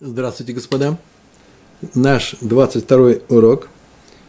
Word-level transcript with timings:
Здравствуйте, 0.00 0.54
господа. 0.54 0.98
Наш 1.94 2.34
22 2.40 3.12
урок 3.28 3.68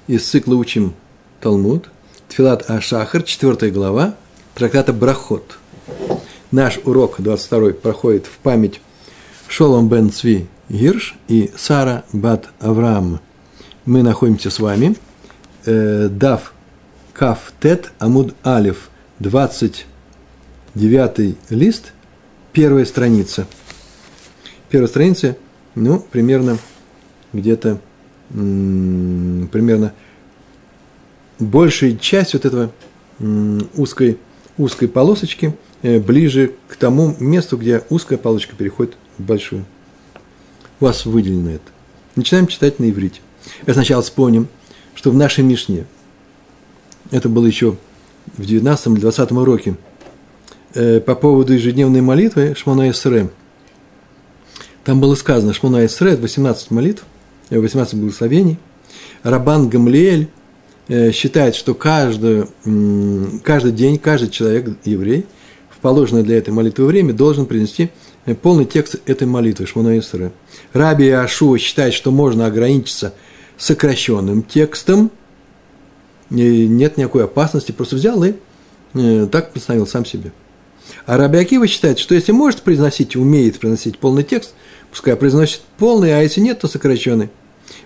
из 0.06 0.24
цикла 0.24 0.54
«Учим 0.54 0.94
Талмуд». 1.42 1.90
Тфилат 2.30 2.70
Ашахар, 2.70 3.24
4 3.24 3.72
глава, 3.72 4.14
трактата 4.54 4.94
Брахот. 4.94 5.58
Наш 6.52 6.78
урок 6.86 7.16
22 7.18 7.74
проходит 7.74 8.28
в 8.28 8.38
память 8.44 8.80
Шолом 9.48 9.90
бен 9.90 10.12
Цви 10.12 10.46
Гирш 10.70 11.16
и 11.28 11.52
Сара 11.58 12.04
бат 12.14 12.48
Авраам. 12.60 13.20
Мы 13.86 14.04
находимся 14.04 14.52
с 14.52 14.60
вами. 14.60 14.96
Э, 15.66 16.10
Дав 16.12 16.54
Каф 17.12 17.52
Тет 17.60 17.92
Амуд 17.98 18.36
Алиф, 18.46 18.92
29 19.18 21.38
лист, 21.50 21.92
первая 22.54 22.86
страница. 22.86 23.48
Первая 24.70 24.88
страница– 24.88 25.38
ну, 25.76 26.00
примерно 26.00 26.58
где-то, 27.34 27.80
примерно 28.30 29.94
большая 31.38 31.98
часть 31.98 32.34
вот 32.34 32.46
этого 32.46 32.72
узкой, 33.76 34.18
узкой 34.58 34.88
полосочки 34.88 35.56
э, 35.82 36.00
ближе 36.00 36.54
к 36.68 36.76
тому 36.78 37.16
месту, 37.20 37.58
где 37.58 37.84
узкая 37.90 38.18
полосочка 38.18 38.56
переходит 38.56 38.96
в 39.18 39.24
большую. 39.24 39.66
У 40.80 40.86
вас 40.86 41.06
выделено 41.06 41.52
это. 41.52 41.64
Начинаем 42.16 42.48
читать 42.48 42.80
на 42.80 42.90
иврите. 42.90 43.22
Я 43.68 43.74
сначала 43.74 44.02
вспомним, 44.02 44.48
что 44.96 45.12
в 45.12 45.16
нашей 45.16 45.44
Мишне, 45.44 45.86
это 47.12 47.30
было 47.30 47.46
еще 47.46 47.78
в 48.38 48.46
19 48.46 48.88
или 48.88 49.00
20 49.02 49.32
уроке, 49.32 49.76
э, 50.74 51.00
по 51.00 51.16
поводу 51.16 51.54
ежедневной 51.54 52.02
молитвы 52.02 52.56
Шмона 52.56 52.90
Исре– 52.90 53.30
там 54.86 55.02
было 55.02 55.16
сказано 55.16 55.52
Шмуна 55.52 55.86
Исред, 55.88 56.20
18 56.20 56.70
молитв, 56.70 57.04
18 57.50 57.94
э, 57.94 57.98
благословений. 57.98 58.60
Рабан 59.24 59.68
Гамлиэль 59.68 60.30
э, 60.88 61.12
считает, 61.12 61.56
что 61.56 61.74
каждый, 61.74 62.46
каждый 63.44 63.72
день, 63.72 63.98
каждый 63.98 64.30
человек, 64.30 64.70
еврей, 64.86 65.26
в 65.72 65.80
положенное 65.80 66.22
для 66.22 66.38
этой 66.38 66.52
молитвы 66.52 66.86
время 66.86 67.14
должен 67.14 67.48
принести 67.48 67.90
э, 68.28 68.36
полный 68.36 68.66
текст 68.66 68.98
этой 69.08 69.28
молитвы 69.28 69.66
Шмуна 69.66 69.98
Исре. 69.98 70.32
Раби 70.72 71.10
Ашуа 71.10 71.58
считает, 71.58 71.96
что 71.96 72.12
можно 72.12 72.46
ограничиться 72.46 73.16
сокращенным 73.58 74.44
текстом, 74.44 75.10
и 76.30 76.68
нет 76.68 76.98
никакой 76.98 77.24
опасности, 77.24 77.72
просто 77.72 77.96
взял 77.96 78.24
и 78.24 78.36
так 79.32 79.52
представил 79.52 79.88
сам 79.88 80.06
себе. 80.06 80.32
А 81.08 81.18
Раби 81.18 81.40
Акива 81.40 81.66
считает, 81.66 81.98
что 81.98 82.14
если 82.14 82.32
может 82.32 82.62
произносить, 82.62 83.16
умеет 83.16 83.60
произносить 83.60 83.98
полный 83.98 84.24
текст– 84.24 84.54
пускай 84.96 85.18
произносит 85.18 85.60
полный, 85.78 86.18
а 86.18 86.22
если 86.22 86.40
нет, 86.40 86.60
то 86.60 86.70
сокращенный. 86.70 87.30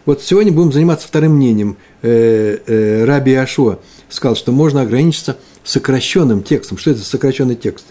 Вот 0.05 0.21
сегодня 0.21 0.52
будем 0.52 0.71
заниматься 0.71 1.07
вторым 1.07 1.38
мнением. 1.38 1.75
Э, 2.03 2.59
э, 2.67 3.03
Раби 3.03 3.33
Ашуа 3.33 3.79
сказал, 4.09 4.35
что 4.35 4.52
можно 4.52 4.81
ограничиться 4.81 5.35
сокращенным 5.63 6.43
текстом. 6.43 6.77
Что 6.77 6.91
это 6.91 6.99
сокращенный 6.99 7.55
текст? 7.55 7.87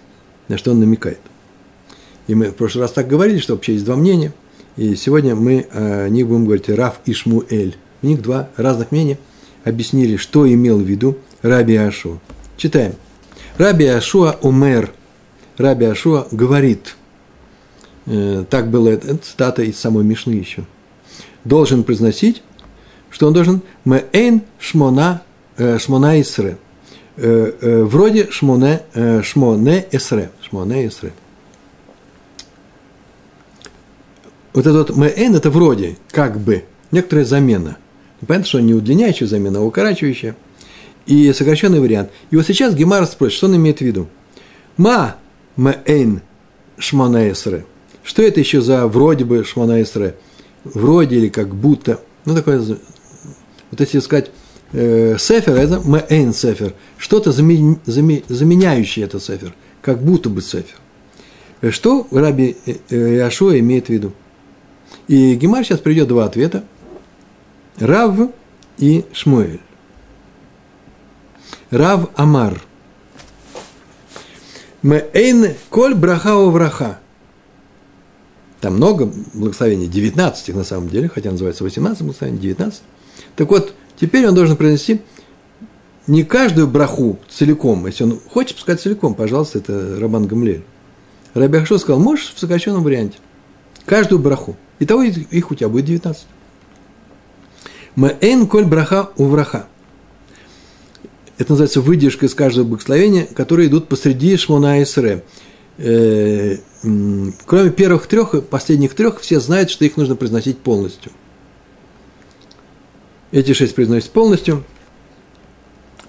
На 0.46 0.56
что 0.56 0.70
он 0.70 0.78
намекает? 0.78 1.19
И 2.28 2.36
мы 2.36 2.50
в 2.50 2.55
прошлый 2.55 2.83
раз 2.83 2.92
так 2.92 3.08
говорили, 3.08 3.39
что 3.39 3.55
вообще 3.55 3.72
есть 3.72 3.84
два 3.84 3.96
мнения. 3.96 4.33
И 4.77 4.94
сегодня 4.94 5.34
мы 5.34 5.66
о 5.72 6.06
них 6.08 6.28
будем 6.28 6.44
говорить 6.44 6.69
Раф 6.69 7.00
и 7.05 7.12
Шмуэль. 7.12 7.77
У 8.02 8.06
них 8.06 8.22
два 8.22 8.50
разных 8.56 8.92
мнения. 8.92 9.19
Объяснили, 9.64 10.14
что 10.16 10.48
имел 10.48 10.78
в 10.78 10.83
виду 10.83 11.19
Раби 11.42 11.74
Ашуа. 11.74 12.20
Читаем. 12.56 12.94
Раби 13.56 13.86
Ашуа 13.86 14.39
умер. 14.42 14.92
Раби 15.56 15.86
Ашуа 15.86 16.28
говорит– 16.30 16.94
так 18.48 18.70
было, 18.70 18.89
это 18.89 19.17
цитата 19.19 19.62
из 19.62 19.78
самой 19.78 20.03
Мишны 20.03 20.33
еще, 20.33 20.64
должен 21.45 21.84
произносить, 21.84 22.42
что 23.11 23.27
он 23.27 23.34
должен 23.34 23.61
«Мээйн 23.84 24.42
шмона, 24.59 25.23
э, 25.56 25.78
шмона 25.78 26.20
исре», 26.20 26.56
э, 27.17 27.83
вроде 27.85 28.30
шмоне, 28.30 28.83
шмоне 29.23 29.86
эсре, 29.92 30.30
шмоне 30.42 30.86
эсре. 30.86 31.13
Вот 34.55 34.67
это 34.67 34.79
вот 34.79 34.97
мээйн– 34.97 35.35
это 35.36 35.51
вроде, 35.51 35.98
как 36.11 36.41
бы, 36.41 36.64
некоторая 36.91 37.27
замена. 37.27 37.77
Понятно, 38.27 38.47
что 38.48 38.61
не 38.61 38.74
удлиняющая 38.74 39.27
замена, 39.27 39.58
а 39.58 39.63
укорачивающая. 39.63 40.35
И 41.07 41.33
сокращенный 41.33 41.80
вариант. 41.80 42.11
И 42.30 42.36
вот 42.36 42.47
сейчас 42.47 42.74
Гемар 42.74 43.07
спросит, 43.07 43.36
что 43.36 43.47
он 43.47 43.57
имеет 43.57 43.79
в 43.79 43.83
виду. 43.83 44.08
Ма 44.77 45.17
мээйн 45.57 46.23
шмона 46.79 47.30
эсре– 47.30 47.67
что 48.08 48.23
это 48.23 48.41
еще 48.41 48.63
за 48.63 48.86
вроде 48.86 49.27
бы 49.27 49.45
Шмона 49.45 49.83
Исре? 49.83 50.14
Вроде 50.64 51.17
или 51.17 51.29
как 51.29 51.55
будто. 51.55 52.01
Ну, 52.24 52.35
такое, 52.35 52.58
вот 52.58 53.80
если 53.80 53.98
сказать, 53.98 54.30
э, 54.73 55.19
сефер, 55.19 55.55
это 55.55 55.80
мэйн 55.80 56.33
сефер. 56.33 56.73
Что-то 56.97 57.33
заме, 57.33 57.77
заме, 57.85 58.23
заменяющее 58.27 59.05
это 59.05 59.20
сефер. 59.20 59.52
Как 59.83 60.02
будто 60.02 60.30
бы 60.30 60.41
сефер. 60.41 60.79
Э, 61.61 61.70
что 61.70 62.07
Раби 62.11 62.57
э, 62.64 62.77
э, 62.89 62.97
Иошуа 63.17 63.58
имеет 63.58 63.89
в 63.89 63.91
виду? 63.91 64.14
И 65.07 65.35
Гемар 65.35 65.63
сейчас 65.63 65.80
придет 65.80 66.08
два 66.08 66.24
ответа. 66.24 66.64
Рав 67.77 68.17
и 68.79 69.05
Шмуэль. 69.13 69.61
Рав 71.68 72.08
Амар. 72.17 72.63
Мэйн 74.80 75.57
коль 75.68 75.95
браха 75.95 76.36
у 76.36 76.48
враха. 76.48 77.01
Там 78.61 78.74
много 78.74 79.11
благословений, 79.35 79.86
19 79.86 80.48
их 80.48 80.55
на 80.55 80.64
самом 80.64 80.89
деле, 80.89 81.08
хотя 81.08 81.30
называется 81.30 81.64
18 81.64 82.02
благословений, 82.02 82.41
19. 82.41 82.83
Так 83.36 83.51
вот, 83.51 83.74
теперь 83.96 84.27
он 84.27 84.35
должен 84.35 84.57
произнести 84.57 85.01
не 86.08 86.24
каждую 86.24 86.67
браху 86.67 87.18
целиком, 87.29 87.86
если 87.86 88.05
он 88.05 88.18
хочет 88.33 88.58
сказать 88.58 88.80
целиком, 88.80 89.14
пожалуйста, 89.14 89.58
это 89.58 89.97
Рабан 90.01 90.27
Гамлель. 90.27 90.64
Раби 91.35 91.58
Ахшо 91.58 91.79
сказал, 91.79 92.01
можешь 92.01 92.33
в 92.35 92.39
сокращенном 92.39 92.83
варианте. 92.83 93.18
Каждую 93.85 94.18
браху. 94.18 94.57
Итого 94.80 95.02
их 95.02 95.51
у 95.51 95.55
тебя 95.55 95.68
будет 95.68 95.85
19. 95.85 96.27
Мээн 97.95 98.47
коль 98.47 98.64
браха 98.64 99.11
у 99.17 99.27
враха. 99.27 99.67
Это 101.36 101.52
называется 101.52 101.80
выдержка 101.80 102.27
из 102.27 102.35
каждого 102.35 102.67
благословения, 102.67 103.27
которые 103.27 103.68
идут 103.68 103.89
посреди 103.89 104.36
Шмона 104.36 104.80
и 104.80 104.85
Сре. 104.85 105.24
Э, 105.78 106.56
кроме 107.46 107.70
первых 107.70 108.08
трех, 108.08 108.44
последних 108.46 108.94
трех, 108.94 109.20
все 109.20 109.40
знают, 109.40 109.70
что 109.70 109.84
их 109.84 109.96
нужно 109.96 110.16
произносить 110.16 110.58
полностью. 110.58 111.12
Эти 113.30 113.52
шесть 113.52 113.74
произносят 113.74 114.11
полностью. 114.11 114.64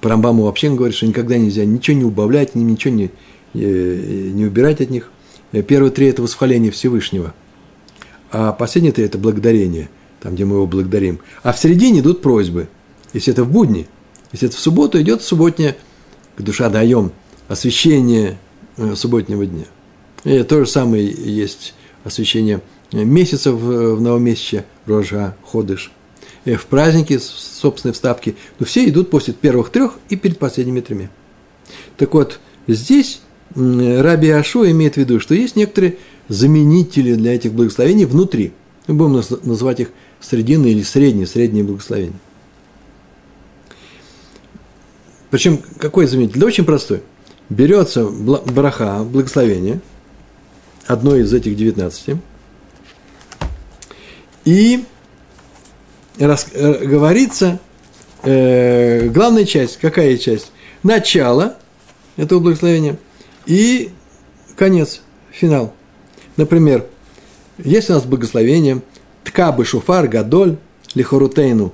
По 0.01 0.09
Рамбаму 0.09 0.43
вообще 0.43 0.69
говорит, 0.69 0.95
что 0.95 1.05
никогда 1.05 1.37
нельзя 1.37 1.65
ничего 1.65 1.97
не 1.97 2.05
убавлять, 2.05 2.55
ничего 2.55 2.93
не, 2.93 3.11
э, 3.53 4.29
не 4.33 4.45
убирать 4.45 4.81
от 4.81 4.89
них. 4.89 5.11
Э, 5.51 5.61
первые 5.61 5.91
три– 5.91 6.07
это 6.07 6.23
восхваление 6.23 6.71
Всевышнего. 6.71 7.33
А 8.31 8.53
последние 8.53 8.93
три– 8.93 9.03
это 9.05 9.17
благодарение, 9.17 9.89
там, 10.19 10.35
где 10.35 10.45
мы 10.45 10.55
его 10.55 10.67
благодарим. 10.67 11.19
А 11.43 11.53
в 11.53 11.59
середине 11.59 11.99
идут 11.99 12.21
просьбы. 12.21 12.69
Если 13.13 13.33
это 13.33 13.43
в 13.43 13.51
будни, 13.51 13.87
если 14.31 14.47
это 14.47 14.57
в 14.57 14.59
субботу, 14.59 15.01
идет 15.01 15.21
субботняя, 15.21 15.75
душа 16.37 16.69
даем, 16.69 17.11
освящение 17.47 18.37
субботнего 18.95 19.45
дня– 19.45 19.65
и 20.23 20.43
то 20.43 20.63
же 20.63 20.69
самое 20.69 21.05
есть 21.05 21.73
освящение 22.03 22.61
месяцев 22.91 23.55
в 23.55 24.01
новомесяче, 24.01 24.65
Рожа, 24.85 25.35
Ходыш. 25.43 25.91
И 26.45 26.55
в 26.55 26.65
праздники 26.65 27.19
собственной 27.19 27.93
вставки. 27.93 28.35
Но 28.59 28.65
все 28.65 28.87
идут 28.89 29.09
после 29.09 29.33
первых 29.33 29.69
трех 29.69 29.97
и 30.09 30.15
перед 30.15 30.39
последними 30.39 30.81
тремя. 30.81 31.09
Так 31.97 32.13
вот, 32.13 32.39
здесь 32.67 33.21
Раби 33.55 34.29
Ашо 34.29 34.69
имеет 34.71 34.95
в 34.95 34.97
виду, 34.97 35.19
что 35.19 35.35
есть 35.35 35.55
некоторые 35.55 35.97
заменители 36.27 37.15
для 37.15 37.35
этих 37.35 37.53
благословений 37.53 38.05
внутри. 38.05 38.53
Мы 38.87 38.95
будем 38.95 39.21
называть 39.43 39.81
их 39.81 39.91
срединные 40.19 40.73
или 40.73 40.83
средние, 40.83 41.27
средние 41.27 41.63
благословения. 41.63 42.19
Причем 45.29 45.59
какой 45.77 46.07
заменитель? 46.07 46.39
Да 46.39 46.47
очень 46.47 46.65
простой. 46.65 47.03
Берется 47.49 48.05
браха, 48.05 49.03
благословение– 49.03 49.79
одной 50.89 51.21
из 51.21 51.33
этих 51.33 51.55
19. 51.55 52.17
И 54.45 54.83
рас, 56.17 56.47
э, 56.51 56.85
говорится 56.85 57.59
э, 58.23 59.07
главная 59.09 59.45
часть, 59.45 59.77
какая 59.77 60.17
часть? 60.17 60.51
Начало 60.81 61.57
этого 62.17 62.39
благословения 62.39 62.97
и 63.45 63.91
конец, 64.55 65.01
финал. 65.31 65.73
Например, 66.37 66.85
есть 67.57 67.89
у 67.89 67.93
нас 67.93 68.03
благословение 68.03 68.81
Ткабы 69.23 69.63
шуфар 69.63 70.07
гадоль 70.07 70.57
лихорутейну, 70.95 71.71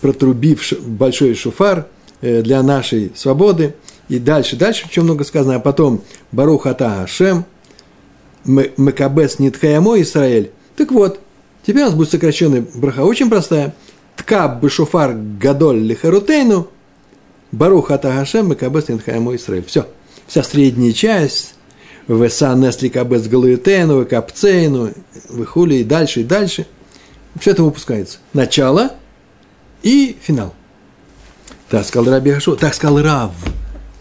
протрубив 0.00 0.72
большой 0.80 1.34
шуфар 1.34 1.86
э, 2.22 2.42
для 2.42 2.60
нашей 2.64 3.12
свободы. 3.14 3.74
И 4.08 4.18
дальше, 4.18 4.56
дальше, 4.56 4.86
чем 4.90 5.04
много 5.04 5.24
сказано, 5.24 5.56
а 5.56 5.60
потом 5.60 6.02
Барухата 6.32 7.02
Ашем– 7.02 7.44
Мекабес 8.44 9.38
Нитхаямо 9.38 10.00
Израиль. 10.00 10.50
Так 10.76 10.92
вот, 10.92 11.20
Теперь 11.68 11.82
у 11.82 11.84
нас 11.84 11.94
будет 11.94 12.10
сокращенная 12.10 12.64
браха, 12.74 13.04
очень 13.04 13.28
простая. 13.28 13.74
Ткаб 14.16 14.62
бешуфар 14.62 15.14
гадоль 15.14 15.80
лихарутейну, 15.80 16.68
баруха 17.52 17.96
атагашем 17.96 18.48
макабес 18.48 18.88
нинхаему 18.88 19.36
Исраиль. 19.36 19.66
Все. 19.66 19.86
Вся 20.26 20.42
средняя 20.42 20.94
часть, 20.94 21.56
Веса 22.08 22.54
Несли 22.54 22.88
Кабес 22.88 23.28
Галуетену, 23.28 24.06
Капцейну, 24.06 24.94
Выхули 25.28 25.74
и 25.74 25.84
дальше, 25.84 26.22
и 26.22 26.24
дальше. 26.24 26.66
Все 27.38 27.50
это 27.50 27.62
выпускается. 27.62 28.16
Начало 28.32 28.92
и 29.82 30.16
финал. 30.22 30.54
Так 31.68 31.84
сказал 31.84 32.14
Раби 32.14 32.30
Яшуа, 32.30 32.56
так 32.56 32.72
сказал 32.72 33.02
Рав. 33.02 33.32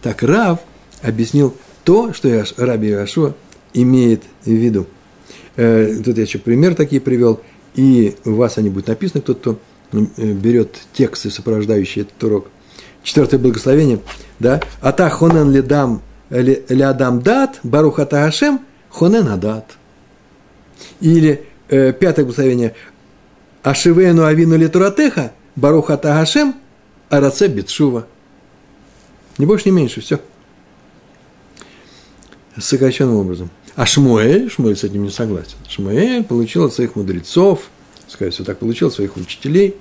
Так 0.02 0.24
Рав 0.24 0.60
объяснил 1.02 1.56
то, 1.84 2.14
что 2.14 2.46
Раби 2.58 2.90
Яшуа 2.90 3.34
имеет 3.74 4.24
в 4.44 4.50
виду. 4.52 4.88
Э, 5.56 5.96
тут 6.04 6.18
я 6.18 6.24
еще 6.24 6.40
пример 6.40 6.76
такие 6.76 7.02
привел, 7.02 7.42
и 7.76 8.16
у 8.26 8.34
вас 8.34 8.58
они 8.58 8.70
будут 8.70 8.88
написаны, 8.88 9.22
кто 9.22 9.34
кто 9.34 9.60
э, 9.92 10.32
берет 10.34 10.78
тексты, 10.94 11.32
сопровождающие 11.32 12.04
этот 12.04 12.24
урок. 12.24 12.48
Четвертое 13.04 13.38
благословение, 13.38 14.00
да, 14.40 14.62
«Ата 14.82 15.10
хонен 15.10 15.52
ледам 15.52 16.02
лядам 16.30 17.22
дат, 17.22 17.60
баруха 17.64 18.06
тагашем, 18.06 18.60
хонен 18.90 19.28
адат». 19.30 19.78
Или 21.00 21.46
э, 21.70 21.94
пятое 21.94 22.26
благословение, 22.26 22.76
«Ашивену 23.64 24.26
авину 24.26 24.58
литуратеха, 24.58 25.32
баруха 25.56 25.98
тагашем, 25.98 26.56
араце 27.10 27.48
битшува». 27.48 28.08
Не 29.38 29.46
больше, 29.46 29.70
не 29.70 29.76
меньше, 29.76 30.02
все. 30.02 30.20
Сокращенным 32.58 33.16
образом. 33.16 33.50
А 33.76 33.86
Шмуэль, 33.86 34.50
Шмуэль 34.50 34.76
с 34.76 34.84
этим 34.84 35.04
не 35.04 35.12
согласен. 35.12 35.58
Шмуэль 35.70 36.24
получил 36.24 36.66
от 36.66 36.74
своих 36.74 36.96
мудрецов, 36.96 37.70
сказать, 38.08 38.34
все 38.34 38.44
так 38.44 38.58
получил, 38.58 38.88
от 38.88 38.96
своих 38.96 39.16
учителей. 39.18 39.76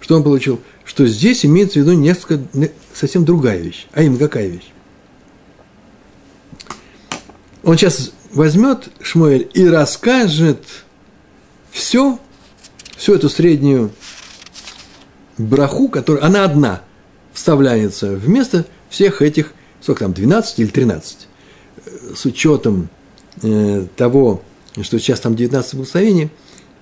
Что 0.00 0.16
он 0.16 0.22
получил? 0.22 0.60
Что 0.84 1.06
здесь 1.06 1.46
имеется 1.46 1.78
в 1.78 1.82
виду 1.82 1.92
несколько, 1.92 2.44
совсем 2.92 3.24
другая 3.24 3.58
вещь. 3.58 3.86
А 3.92 4.02
именно 4.02 4.18
какая 4.18 4.48
вещь? 4.48 4.70
Он 7.62 7.78
сейчас 7.78 8.12
возьмет 8.32 8.88
Шмуэль 9.00 9.48
и 9.54 9.66
расскажет 9.66 10.64
все, 11.70 12.18
всю 12.96 13.14
эту 13.14 13.30
среднюю 13.30 13.92
браху, 15.38 15.88
которая, 15.88 16.24
она 16.24 16.44
одна, 16.44 16.82
вставляется 17.32 18.12
вместо 18.12 18.66
всех 18.92 19.22
этих, 19.22 19.54
сколько 19.80 20.04
там, 20.04 20.12
12 20.12 20.58
или 20.60 20.68
13, 20.68 21.28
с 22.14 22.24
учетом 22.26 22.88
э, 23.42 23.86
того, 23.96 24.42
что 24.80 24.98
сейчас 24.98 25.20
там 25.20 25.34
19 25.34 25.74
благословений, 25.74 26.28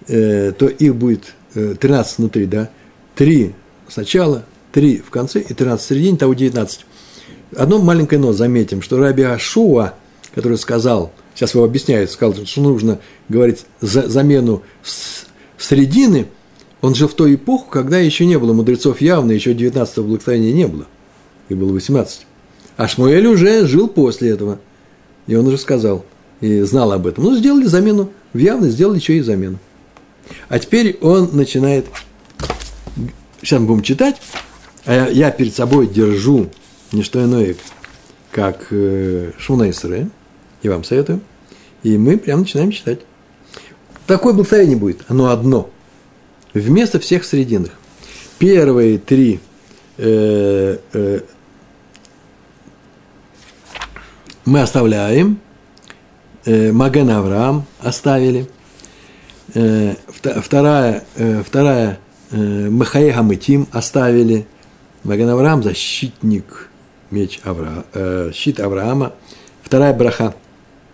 э, 0.08 0.52
то 0.52 0.66
их 0.66 0.96
будет 0.96 1.34
э, 1.54 1.76
13 1.80 2.18
внутри, 2.18 2.46
да, 2.46 2.68
3 3.14 3.54
сначала, 3.88 4.44
3 4.72 4.98
в 4.98 5.10
конце 5.10 5.40
и 5.40 5.54
13 5.54 5.84
в 5.84 5.88
середине, 5.88 6.18
того 6.18 6.34
19. 6.34 6.84
Одно 7.56 7.78
маленькое 7.78 8.20
но, 8.20 8.32
заметим, 8.32 8.82
что 8.82 8.98
Раби 8.98 9.22
Ашуа, 9.22 9.94
который 10.34 10.58
сказал, 10.58 11.12
сейчас 11.34 11.54
его 11.54 11.64
объясняет, 11.64 12.10
сказал, 12.10 12.44
что 12.44 12.60
нужно 12.60 12.98
говорить 13.28 13.64
за 13.80 14.08
замену 14.08 14.62
с 14.82 15.26
средины, 15.58 16.26
он 16.80 16.94
жил 16.96 17.06
в 17.06 17.14
ту 17.14 17.32
эпоху, 17.32 17.68
когда 17.70 17.98
еще 17.98 18.26
не 18.26 18.38
было 18.38 18.52
мудрецов 18.52 19.00
явно, 19.00 19.30
еще 19.30 19.52
19-го 19.52 20.02
благословения 20.02 20.52
не 20.52 20.66
было, 20.66 20.86
и 21.50 21.54
было 21.54 21.72
18. 21.72 22.26
А 22.78 22.88
Шмуэль 22.88 23.26
уже 23.26 23.66
жил 23.66 23.88
после 23.88 24.30
этого, 24.30 24.58
и 25.26 25.34
он 25.34 25.46
уже 25.46 25.58
сказал– 25.58 26.06
и 26.40 26.62
знал 26.62 26.92
об 26.92 27.06
этом. 27.06 27.24
Ну, 27.24 27.36
сделали 27.36 27.66
замену, 27.66 28.10
в 28.32 28.38
явность 28.38 28.74
сделали 28.74 28.98
еще 28.98 29.16
и 29.16 29.20
замену. 29.20 29.58
А 30.48 30.58
теперь 30.58 30.98
он 31.00 31.30
начинает, 31.32 31.86
сейчас 33.40 33.60
мы 33.60 33.66
будем 33.66 33.82
читать, 33.82 34.16
а 34.86 35.08
я 35.10 35.30
перед 35.30 35.54
собой 35.54 35.86
держу 35.86 36.48
не 36.92 37.02
что 37.02 37.22
иное, 37.22 37.56
как 38.30 38.66
э, 38.70 39.32
Шуна 39.38 39.70
Исре, 39.70 40.08
и 40.62 40.68
вам 40.68 40.84
советую, 40.84 41.20
и 41.82 41.98
мы 41.98 42.16
прямо 42.16 42.42
начинаем 42.42 42.72
читать. 42.72 43.00
Такое 44.06 44.32
благословение 44.32 44.76
будет, 44.76 45.02
оно 45.08 45.30
одно, 45.30 45.70
вместо 46.54 46.98
всех 46.98 47.24
срединных. 47.24 47.72
Первые 48.38 48.98
три 48.98 49.40
э, 49.98 50.78
э, 50.92 51.20
мы 54.50 54.62
оставляем– 54.62 55.38
э, 56.44 56.72
Маген 56.72 57.08
Авраам 57.08 57.66
оставили. 57.78 58.48
Э, 59.54 59.94
вторая, 60.10 61.04
э, 61.14 61.42
вторая 61.46 62.00
Махаэ 62.32 63.12
Хамытим 63.12 63.68
оставили. 63.70 64.46
Маген 65.04 65.28
Авраам– 65.28 65.62
защитник, 65.64 66.68
меч 67.12 67.40
Авра, 67.44 67.84
щит 68.32 68.58
Авраама. 68.58 69.12
Вторая 69.62 69.94
браха 69.94 70.34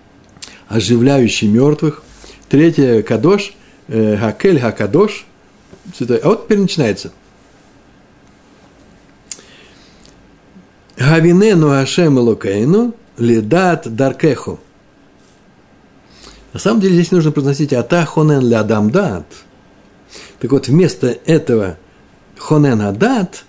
–оживляющий 0.69 1.49
мертвых. 1.49 2.03
Третья– 2.50 3.03
Кадош, 3.08 3.55
э, 3.88 4.19
Хакель 4.19 4.61
Хакадош. 4.61 5.25
А 5.99 6.29
вот 6.29 6.44
теперь 6.44 6.58
начинается. 6.58 7.11
Гавинену 10.99 11.70
Ашем 11.70 12.19
Элокейну 12.19 12.94
лидат 13.19 13.95
даркеху– 13.95 14.61
на 16.57 16.61
самом 16.61 16.81
деле 16.81 16.95
здесь 16.95 17.11
нужно 17.11 17.33
произносить 17.33 17.75
«Ата 17.75 18.07
хонен 18.07 18.41
лядам 18.41 18.91
дат». 18.91 19.27
Так 20.41 20.53
вот, 20.53 20.69
вместо 20.69 21.09
этого 21.27 21.77
хонен 22.39 22.81
адат 22.81 23.45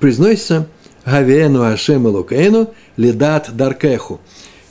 произносится 0.00 0.66
«Гавену 1.06 1.62
Ашем 1.62 2.08
Элокейну 2.08 2.74
ледат 2.96 3.54
даркеху». 3.56 4.20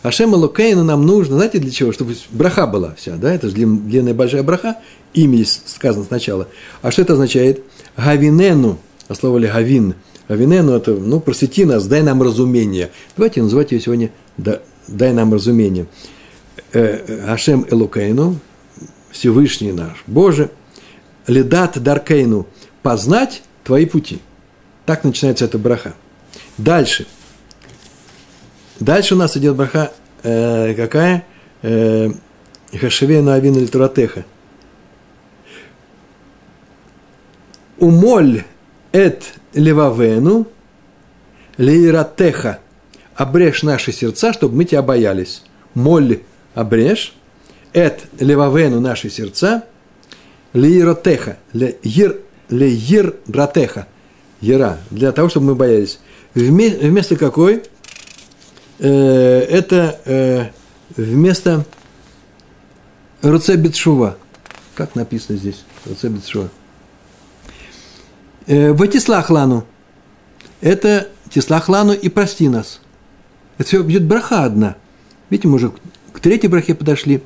Ашем 0.04 0.36
Элокейну 0.36 0.84
нам 0.84 1.06
нужно, 1.06 1.38
знаете, 1.38 1.60
для 1.60 1.72
чего? 1.72 1.94
Чтобы 1.94 2.18
браха 2.32 2.68
была 2.68 2.96
вся, 2.96 3.16
да? 3.16 3.34
Это 3.34 3.48
же 3.48 3.54
длинная 3.54 4.14
большая 4.14 4.44
браха, 4.44 4.76
имя 5.14 5.46
сказано 5.46 6.04
сначала. 6.04 6.50
А 6.82 6.92
что 6.92 7.02
это 7.02 7.14
означает? 7.14 7.64
Гавинену, 7.96 8.78
а 9.08 9.16
слово 9.16 9.38
ли 9.38 9.48
гавин, 9.48 9.96
Гавинену 10.28 10.74
это, 10.74 10.92
ну, 10.92 11.20
просвети 11.20 11.66
нас, 11.66 11.88
дай 11.88 12.04
нам 12.04 12.22
разумение. 12.22 12.92
Давайте 13.16 13.42
называть 13.42 13.72
ее 13.72 13.80
сегодня 13.80 14.12
«дай 14.38 15.14
нам 15.14 15.34
разумение». 15.34 15.88
Э, 16.74 17.32
Ашем 17.32 17.66
Элукейну, 17.70 18.38
Всевышний 19.10 19.72
наш, 19.72 20.04
Боже, 20.06 20.50
Ледат 21.28 21.82
Даркейну, 21.82 22.46
познать 22.82 23.42
твои 23.64 23.86
пути. 23.86 24.20
Так 24.86 25.04
начинается 25.04 25.46
эта 25.46 25.58
браха. 25.58 25.94
Дальше. 26.58 27.08
Дальше 28.80 29.16
у 29.16 29.18
нас 29.18 29.38
идет 29.38 29.56
браха 29.56 29.94
э, 30.24 30.74
какая? 30.76 31.26
Э, 31.62 32.10
Хашевену 32.74 33.32
Авину 33.32 33.60
Литуратеха. 33.60 34.26
Умоль 37.78 38.44
эт 38.92 39.24
левавену 39.54 40.48
лиратеха. 41.58 42.60
Обрежь 43.16 43.64
наши 43.64 43.92
сердца, 43.92 44.34
чтобы 44.34 44.56
мы 44.56 44.66
тебя 44.66 44.82
боялись. 44.82 45.44
Моль 45.74 46.22
обрежь, 46.54 47.14
эт 47.74 48.04
левавену 48.20 48.80
наши 48.80 49.10
сердца, 49.10 49.64
лиротеха, 50.54 51.38
лир, 51.54 52.18
лир 52.50 53.16
дратеха, 53.28 53.88
ера, 54.42 54.80
для 54.92 55.12
того, 55.12 55.30
чтобы 55.30 55.48
мы 55.48 55.56
боялись. 55.56 56.00
Вместо 56.34 57.16
какой? 57.16 57.64
Э, 58.80 59.40
это 59.50 60.00
э, 60.06 60.46
вместо 60.96 61.66
Руцебетшува. 63.22 64.18
Как 64.76 64.94
написано 64.96 65.38
здесь? 65.38 65.64
Руцебетшува. 65.86 66.50
Э, 68.48 68.72
Ватислахлану. 68.72 69.66
Это 70.62 71.10
Тислахлану 71.30 71.94
и 71.94 72.10
прости 72.10 72.48
нас. 72.48 72.80
Это 73.58 73.68
все 73.68 73.84
будет 73.84 74.06
браха 74.06 74.46
одна. 74.46 74.78
Видите, 75.30 75.50
мы 75.50 75.56
уже 75.56 75.72
к 76.14 76.20
третьей 76.20 76.50
брахе 76.50 76.74
подошли 76.74 77.22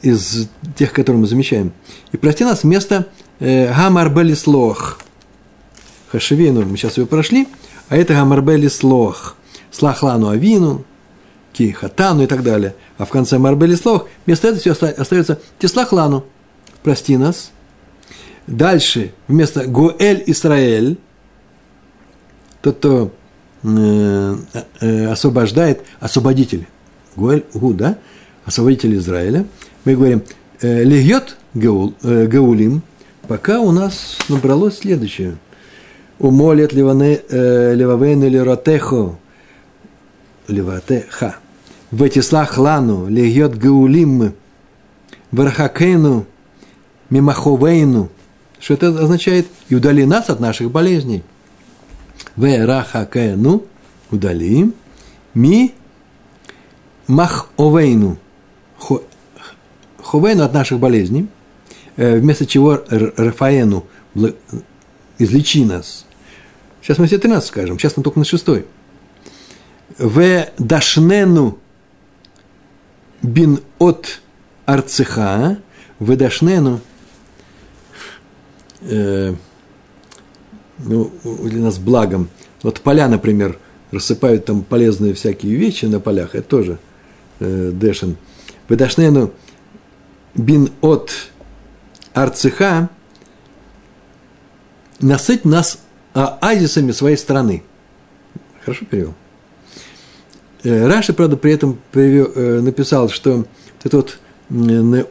из 0.00 0.48
тех, 0.76 0.92
которые 0.92 1.20
мы 1.20 1.26
замечаем. 1.26 1.72
И 2.12 2.16
прости 2.16 2.44
нас 2.44 2.62
вместо 2.62 3.06
э, 3.38 3.72
Гамарбели 3.74 4.34
Слох. 4.34 4.98
Хашевину, 6.10 6.64
мы 6.64 6.78
сейчас 6.78 6.96
его 6.96 7.06
прошли, 7.06 7.46
а 7.90 7.96
это 7.96 8.14
Гамарбели 8.14 8.68
Слох. 8.68 9.36
Слахлану 9.70 10.30
Авину, 10.30 10.84
Кихатану 11.52 12.22
и 12.22 12.26
так 12.26 12.42
далее. 12.42 12.74
А 12.96 13.04
в 13.04 13.10
конце 13.10 13.36
Марбели 13.36 13.74
Слох 13.74 14.08
вместо 14.24 14.48
этого 14.48 14.60
все 14.60 14.72
остается 14.72 15.38
Тислахлану. 15.58 16.24
Прости 16.82 17.18
нас. 17.18 17.52
Дальше 18.48 19.12
вместо 19.28 19.66
Гуэль 19.66 20.24
Исраэль, 20.26 20.96
тот, 22.62 22.78
кто 22.78 23.12
э, 23.62 24.36
э, 24.80 25.06
освобождает, 25.06 25.82
освободитель. 26.00 26.66
Гуэль 27.14 27.44
Гу, 27.52 27.74
да, 27.74 27.98
освободитель 28.46 28.96
Израиля, 28.96 29.44
мы 29.84 29.96
говорим, 29.96 30.22
«Э, 30.62 30.82
легет 30.82 31.36
гаул, 31.52 31.92
э, 32.02 32.26
гаулим, 32.26 32.80
пока 33.26 33.60
у 33.60 33.70
нас 33.70 34.16
набралось 34.30 34.78
следующее. 34.78 35.36
Левавейну 36.18 37.18
э, 38.24 38.28
леротехо, 38.30 39.18
леватеха, 40.48 41.36
ветислах 41.90 42.56
лану, 42.56 43.08
легет 43.08 43.58
гаулим, 43.58 44.32
вархакейну, 45.32 46.24
мимаховейну. 47.10 48.08
Что 48.60 48.74
это 48.74 48.88
означает? 48.88 49.46
И 49.68 49.74
удали 49.74 50.04
нас 50.04 50.30
от 50.30 50.40
наших 50.40 50.70
болезней. 50.70 51.22
Верахакейну, 52.36 53.64
удалим, 54.10 54.74
ми 55.34 55.74
маховейну, 57.06 58.18
ховейну 60.02 60.44
от 60.44 60.52
наших 60.52 60.78
болезней, 60.78 61.28
э, 61.96 62.18
вместо 62.18 62.46
чего 62.46 62.82
Рафаэну 62.88 63.86
излечи 65.18 65.64
нас. 65.64 66.06
Сейчас 66.82 66.98
мы 66.98 67.06
все 67.06 67.18
13 67.18 67.48
скажем, 67.48 67.78
сейчас 67.78 67.96
мы 67.96 68.02
только 68.02 68.18
на 68.18 68.24
шестой. 68.24 68.66
В 69.98 70.46
дашнену 70.58 71.58
бин 73.22 73.60
от 73.78 74.20
арцеха, 74.64 75.58
в 75.98 76.16
дашнену, 76.16 76.80
э, 78.82 79.34
ну, 80.78 81.12
для 81.24 81.62
нас 81.62 81.78
благом. 81.78 82.28
Вот 82.62 82.80
поля, 82.80 83.08
например, 83.08 83.58
рассыпают 83.90 84.44
там 84.44 84.62
полезные 84.62 85.14
всякие 85.14 85.54
вещи 85.54 85.86
на 85.86 86.00
полях, 86.00 86.34
это 86.34 86.48
тоже 86.48 86.78
э, 87.40 87.70
Дэшин. 87.72 88.16
Выдашнену 88.68 89.32
бин 90.34 90.70
от 90.80 91.10
арцеха 92.12 92.90
насыть 95.00 95.44
нас 95.44 95.78
а, 96.14 96.38
азисами 96.40 96.92
своей 96.92 97.16
страны. 97.16 97.62
Хорошо 98.64 98.84
перевел? 98.84 99.14
Э, 100.64 100.86
Раша, 100.86 101.12
правда, 101.12 101.36
при 101.36 101.52
этом 101.52 101.78
привел, 101.92 102.32
э, 102.34 102.60
написал, 102.60 103.08
что 103.08 103.46
это 103.84 103.96
вот 103.96 104.18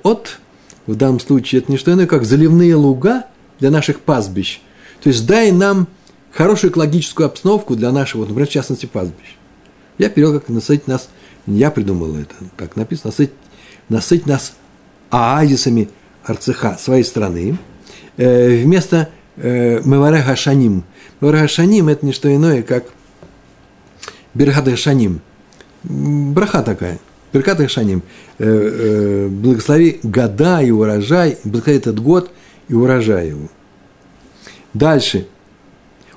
от 0.04 0.40
в 0.88 0.96
данном 0.96 1.20
случае 1.20 1.62
это 1.62 1.72
не 1.72 1.78
что 1.78 1.94
иное, 1.94 2.08
как 2.08 2.26
заливные 2.26 2.76
луга 2.76 3.26
для 3.60 3.72
наших 3.72 4.00
пастбищ. 4.02 4.62
То 5.02 5.10
есть 5.10 5.26
дай 5.26 5.52
нам 5.52 5.88
хорошую 6.32 6.72
экологическую 6.72 7.26
обстановку 7.26 7.76
для 7.76 7.92
нашего, 7.92 8.22
например, 8.22 8.48
в 8.48 8.52
частности, 8.52 8.86
пастбищ. 8.86 9.36
Я 9.98 10.10
перевел, 10.10 10.34
как 10.40 10.50
насытить 10.50 10.88
нас, 10.88 11.10
я 11.48 11.72
придумал 11.72 12.16
это, 12.16 12.36
так 12.56 12.76
написано, 12.76 13.10
насытить, 13.10 13.34
насытить 13.90 14.28
нас 14.28 14.54
оазисами 15.10 15.90
Арцеха, 16.24 16.78
своей 16.78 17.04
страны, 17.04 17.58
э, 18.18 18.64
вместо 18.64 19.10
э, 19.38 19.82
Меваре 19.84 20.22
Хашаним. 20.22 20.84
Меваре 21.22 21.40
Хашаним– 21.40 21.88
это 21.90 22.06
не 22.06 22.12
что 22.12 22.34
иное, 22.34 22.64
как 22.64 22.86
Берхат 24.34 24.66
Хашаним. 24.66 25.22
Браха 25.84 26.62
такая. 26.62 27.00
Беркат 27.34 27.58
Хашаним. 27.58 28.04
Э, 28.40 28.46
э, 28.46 29.28
благослови 29.30 30.00
года 30.04 30.62
и 30.62 30.70
урожай, 30.70 31.38
благослови 31.44 31.78
этот 31.78 32.00
год 32.00 32.32
и 32.68 32.74
урожай 32.74 33.30
его. 33.30 33.48
Дальше. 34.74 35.28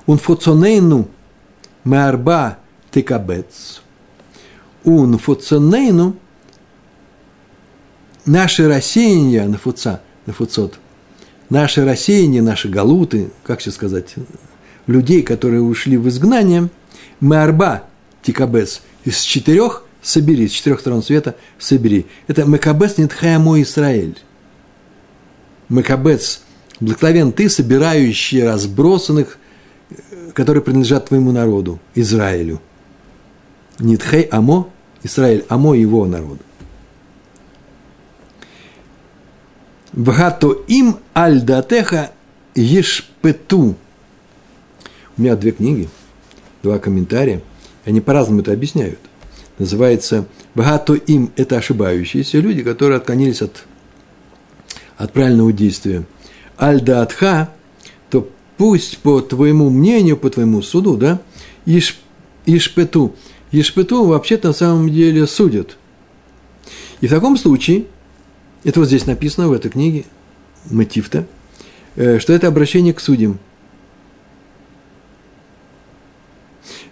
Унфоцонейну 0.06 1.08
меарба 1.84 2.58
текабец. 2.90 3.82
Унфоцонейну 4.84 6.16
наше 8.26 8.68
рассеяние 8.68 9.46
на 9.46 9.58
фуца, 9.58 10.00
на 10.26 10.32
фуцот, 10.32 10.78
наше 11.48 11.84
рассеяние, 11.84 12.42
наши 12.42 12.68
галуты, 12.68 13.30
как 13.44 13.60
сейчас 13.60 13.74
сказать, 13.74 14.14
людей, 14.86 15.22
которые 15.22 15.62
ушли 15.62 15.96
в 15.96 16.08
изгнание, 16.08 16.68
меарба 17.20 17.84
тикабес, 18.22 18.82
из 19.04 19.20
четырех 19.20 19.84
собери, 20.02 20.48
с 20.48 20.52
четырех 20.52 20.80
сторон 20.80 21.02
света 21.02 21.36
собери. 21.58 22.06
Это 22.26 22.44
Мекабес 22.44 22.98
Нитхаемо 22.98 23.60
Израиль. 23.62 24.18
Мекабес, 25.70 26.42
благословен 26.80 27.32
ты, 27.32 27.48
собирающий 27.48 28.46
разбросанных, 28.46 29.38
которые 30.34 30.62
принадлежат 30.62 31.06
твоему 31.06 31.32
народу, 31.32 31.78
Израилю. 31.94 32.60
Нитхей 33.78 34.22
Амо, 34.22 34.68
Израиль, 35.02 35.44
Амо 35.48 35.74
его 35.74 36.06
народу. 36.06 36.40
Вгато 39.92 40.52
им 40.68 40.98
альдатеха 41.14 42.12
ешпету. 42.54 43.76
У 45.16 45.22
меня 45.22 45.36
две 45.36 45.52
книги, 45.52 45.88
два 46.62 46.78
комментария. 46.78 47.40
Они 47.84 48.00
по-разному 48.00 48.42
это 48.42 48.52
объясняют. 48.52 48.98
Называется 49.58 50.26
«Богато 50.54 50.94
им»– 50.94 51.30
это 51.36 51.58
ошибающиеся 51.58 52.38
люди, 52.38 52.62
которые 52.62 52.96
отклонились 52.96 53.42
от, 53.42 53.64
от 55.00 55.14
правильного 55.14 55.50
действия. 55.50 56.04
Альда 56.58 57.00
атха, 57.00 57.48
то 58.10 58.28
пусть 58.58 58.98
по 58.98 59.22
твоему 59.22 59.70
мнению, 59.70 60.18
по 60.18 60.28
твоему 60.28 60.60
суду, 60.60 60.98
да, 60.98 61.22
иш, 61.64 61.98
ишпету. 62.44 63.16
Ишпету 63.50 64.04
вообще-то 64.04 64.48
на 64.48 64.54
самом 64.54 64.90
деле 64.90 65.26
судят. 65.26 65.78
И 67.00 67.06
в 67.06 67.10
таком 67.10 67.38
случае– 67.38 67.86
это 68.64 68.80
вот 68.80 68.88
здесь 68.88 69.06
написано 69.06 69.48
в 69.48 69.52
этой 69.52 69.70
книге, 69.70 70.04
мотив-то, 70.70 71.26
э, 71.96 72.18
что 72.18 72.34
это 72.34 72.48
обращение 72.48 72.92
к 72.92 73.00
судьям. 73.00 73.38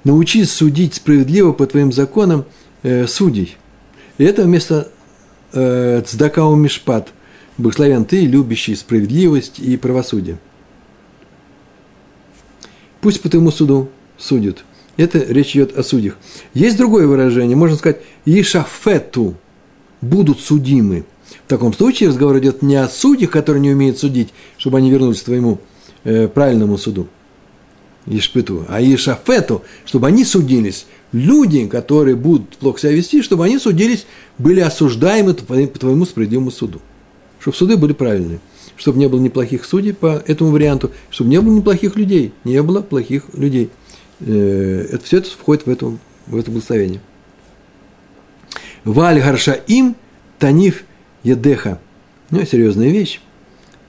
Научись 0.03 0.51
судить 0.51 0.95
справедливо 0.95 1.53
по 1.53 1.67
твоим 1.67 1.93
законам 1.93 2.47
э, 2.83 3.07
судей. 3.07 3.59
И 4.17 4.25
это 4.25 4.45
вместо 4.45 4.91
э, 5.53 6.03
Цдакау 6.07 6.57
Мишпат. 6.57 7.13
Благословен 7.59 8.05
ты, 8.05 8.25
любящий 8.25 8.75
справедливость 8.75 9.59
и 9.59 9.77
правосудие. 9.77 10.39
Пусть 13.01 13.21
по 13.21 13.29
твоему 13.29 13.51
суду 13.51 13.91
судят. 14.17 14.65
Это 14.97 15.19
речь 15.19 15.55
идет 15.55 15.77
о 15.77 15.83
судьях. 15.83 16.17
Есть 16.55 16.77
другое 16.77 17.07
выражение, 17.07 17.57
можно 17.57 17.77
сказать, 17.77 18.01
Ишафету 18.25 19.35
будут 20.01 20.41
судимы– 20.41 21.05
в 21.49 21.49
таком 21.49 21.73
случае 21.73 22.11
разговор 22.11 22.39
идет 22.39 22.63
не 22.63 22.77
о 22.77 22.89
судьях, 22.89 23.31
которые 23.31 23.61
не 23.61 23.71
умеют 23.71 23.99
судить, 23.99 24.35
чтобы 24.57 24.79
они 24.79 24.91
вернулись 24.91 25.23
к 25.23 25.25
твоему 25.25 25.61
э, 26.05 26.29
правильному 26.29 26.79
суду, 26.79 27.09
Ишпету, 28.07 28.67
а 28.69 28.83
Ишафету, 28.83 29.63
чтобы 29.85 30.07
они 30.09 30.25
судились. 30.25 30.87
Люди, 31.13 31.67
которые 31.67 32.17
будут 32.17 32.59
плохо 32.59 32.81
себя 32.81 32.93
вести, 32.93 33.23
чтобы 33.23 33.47
они 33.47 33.59
судились, 33.59 34.07
были 34.37 34.61
осуждаемы 34.61 35.35
по 35.35 35.57
твоему 35.79 36.05
справедливому 36.05 36.51
суду. 36.51 36.81
Чтобы 37.41 37.57
суды 37.57 37.77
были 37.77 37.93
правильные. 37.93 38.41
Чтобы 38.77 38.99
не 38.99 39.09
было 39.09 39.21
неплохих 39.21 39.65
судей 39.65 39.93
по 39.93 40.23
этому 40.27 40.51
варианту, 40.51 40.93
чтобы 41.11 41.31
не 41.31 41.41
было 41.41 41.55
неплохих 41.55 41.97
людей. 41.97 42.33
Не 42.45 42.63
было 42.63 42.81
плохих 42.83 43.25
людей. 43.35 43.71
Э, 44.21 44.87
это 44.93 45.05
все 45.05 45.19
это 45.19 45.31
входит 45.31 45.67
в, 45.67 45.71
эту, 45.71 45.99
в 46.27 46.37
это 46.37 46.51
благословение. 46.51 47.01
Валь 48.85 49.21
гарша 49.21 49.53
им 49.53 49.97
таниф 50.39 50.85
едеха. 51.23 51.81
Ну, 52.31 52.45
серьезная 52.45 52.91
вещь. 52.91 53.21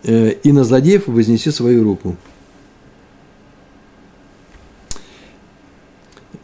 Э, 0.04 0.32
и 0.32 0.52
на 0.52 0.64
злодеев 0.64 1.08
вознеси 1.08 1.52
свою 1.52 1.84
руку. 1.84 2.16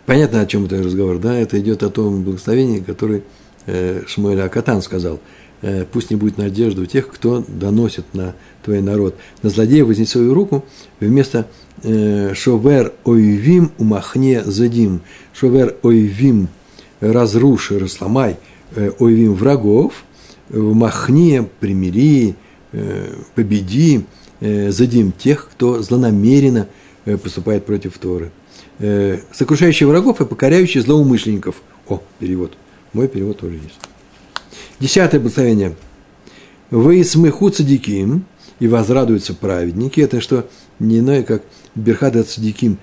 Понятно, 0.06 0.42
о 0.42 0.46
чем 0.46 0.66
это 0.66 0.82
разговор, 0.84 1.18
да? 1.18 1.36
Это 1.36 1.60
идет 1.60 1.82
о 1.82 1.90
том 1.90 2.24
благословении, 2.24 2.80
который 2.80 3.24
э, 3.66 4.04
Шмуэль 4.08 4.42
Акатан 4.42 4.82
сказал. 4.82 5.20
Э, 5.66 5.86
Пусть 5.92 6.10
не 6.12 6.16
будет 6.16 6.38
надежды 6.38 6.82
у 6.82 6.86
тех, 6.86 7.08
кто 7.08 7.44
доносит 7.48 8.06
на 8.14 8.36
твой 8.64 8.82
народ. 8.82 9.16
На 9.42 9.50
злодея 9.50 9.84
вознеси 9.84 10.12
свою 10.12 10.34
руку 10.34 10.66
вместо 11.00 11.48
шовер 11.84 12.94
ойвим 13.04 13.72
умахне 13.78 14.44
задим. 14.44 15.02
Шовер 15.34 15.76
ойвим 15.84 16.48
разруши, 17.00 17.78
разломай 17.80 18.38
ойвим 19.00 19.34
врагов– 19.34 20.04
в 20.50 20.74
махне, 20.74 21.48
примири, 21.60 22.36
э, 22.72 23.14
победи, 23.34 24.06
э, 24.42 24.72
задим 24.72 25.12
тех, 25.12 25.50
кто 25.52 25.82
злонамеренно 25.82 26.68
э, 27.06 27.18
поступает 27.18 27.66
против 27.66 27.98
Торы. 27.98 28.32
Сокрушающий 29.32 29.86
врагов 29.86 30.20
и 30.20 30.26
покоряющий 30.26 30.82
злоумышленников. 30.82 31.62
О, 31.88 32.02
перевод. 32.20 32.58
Мой 32.92 33.08
перевод 33.08 33.38
тоже 33.38 33.56
есть. 33.56 33.80
Десятое 34.80 35.20
благословение. 35.20 35.76
Вы 36.70 37.04
смеху 37.04 37.50
цадиким, 37.50 38.26
и 38.60 38.68
возрадуются 38.68 39.34
праведники. 39.34 40.00
Это 40.00 40.22
что 40.22 40.50
не 40.80 41.00
иное, 41.00 41.24
как 41.24 41.44
Берхада 41.76 42.24
цадиким, 42.24 42.78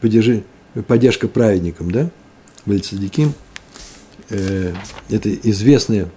поддержи, 0.00 0.44
поддержка 0.86 1.28
праведникам, 1.28 1.90
да? 1.90 2.10
Были 2.64 2.78
цадиким. 2.78 3.34
Это 4.28 5.34
известная 5.34 6.08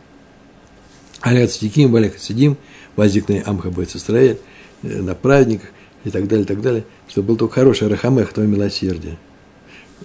Аля 1.23 1.47
Цадиким, 1.47 1.91
Валя 1.91 2.09
Хасидим, 2.09 2.57
возник 2.95 3.27
на 3.29 3.43
Амха 3.45 3.69
Бойц 3.69 3.95
Исраэль, 3.95 4.39
на 4.81 5.15
праздниках 5.15 5.69
и 6.05 6.09
так 6.09 6.27
далее, 6.27 6.45
и 6.45 6.47
так 6.47 6.61
далее, 6.61 6.85
чтобы 7.07 7.27
был 7.27 7.35
только 7.37 7.55
хороший 7.55 7.87
Рахамех, 7.87 8.31
твое 8.33 8.47
милосердие. 8.47 9.17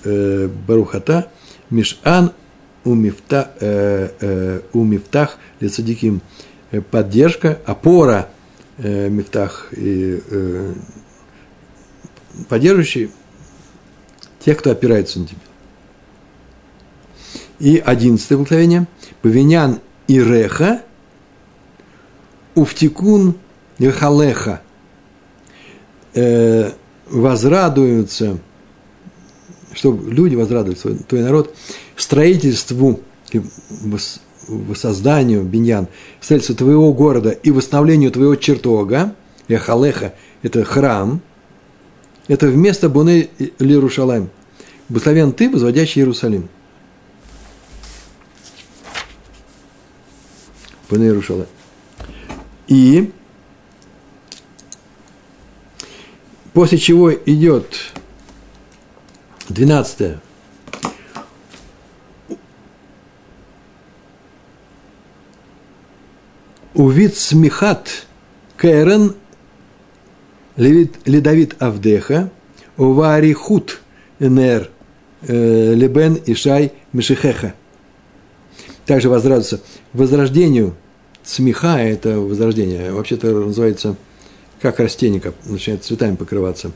Барухата, 0.05 1.31
Мишан, 1.71 2.33
Умифта, 2.85 4.63
Умифтах, 4.73 5.39
Лецадиким, 5.61 6.21
поддержка, 6.91 7.59
опора, 7.65 8.29
Мифтах, 8.79 9.69
и, 9.73 10.21
поддерживающий 12.49 13.11
тех, 14.41 14.59
кто 14.59 14.71
опирается 14.71 15.21
на 15.21 15.27
тебя. 15.27 15.39
И 17.61 17.83
одиннадцатое 17.85 18.39
благословение. 18.39 18.87
Павинян 19.23 19.81
и 20.09 20.21
реха, 20.21 20.83
уфтикун 22.55 23.37
халеха. 23.79 24.61
Э, 26.15 26.73
возрадуются, 27.07 28.39
чтобы 29.73 30.13
люди 30.13 30.35
возрадуются, 30.37 30.95
твой 31.05 31.23
народ, 31.23 31.55
строительству, 32.05 33.01
воссозданию, 34.47 35.43
биньян, 35.43 35.89
строительству 36.21 36.55
твоего 36.55 36.93
города 36.93 37.31
и 37.31 37.51
восстановлению 37.51 38.11
твоего 38.11 38.37
чертога, 38.37 39.15
Эхалеха, 39.49 40.15
это 40.43 40.65
храм, 40.65 41.23
это 42.29 42.49
вместо 42.49 42.91
Буны 42.91 43.31
Лирушалайм. 43.59 44.29
Благословен 44.91 45.33
ты, 45.33 45.49
возводящий 45.49 46.03
Иерусалим. 46.03 46.51
Буны 50.91 51.05
Иерушалайм. 51.05 51.49
И 52.69 53.13
после 56.53 56.77
чего 56.77 57.15
идет 57.15 57.95
12 59.49 60.19
Увид 66.75 67.17
смехат 67.17 68.07
Кэрен 68.57 69.15
Ледавид 70.57 71.57
Авдеха 71.59 72.31
Уварихут 72.77 73.81
Нер 74.19 74.71
Лебен 75.23 76.21
Ишай 76.27 76.73
Мишихеха. 76.93 77.55
Также 78.87 79.09
возрадуется 79.09 79.61
возрождению 79.93 80.75
смеха, 81.23 81.79
это 81.79 82.19
возрождение, 82.21 82.93
вообще-то 82.93 83.29
называется 83.29 83.97
как 84.61 84.81
растение 84.81 85.23
начинает 85.45 85.85
цветами 85.85 86.17
покрываться, 86.17 86.73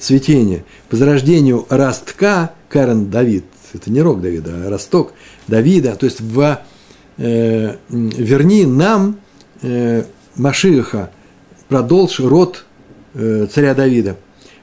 цветение. 0.00 0.64
Возрождению 0.90 1.66
ростка 1.68 2.52
Карен 2.68 3.10
Давид, 3.10 3.44
это 3.72 3.90
не 3.90 4.00
рог 4.00 4.20
Давида, 4.20 4.66
а 4.66 4.70
росток 4.70 5.12
Давида, 5.46 5.96
то 5.96 6.06
есть 6.06 6.20
в, 6.20 6.60
э, 7.18 7.76
верни 7.88 8.66
нам 8.66 9.18
э, 9.62 10.04
продолжь 11.68 12.20
род 12.20 12.64
э, 13.14 13.46
царя 13.52 13.74
Давида. 13.74 14.16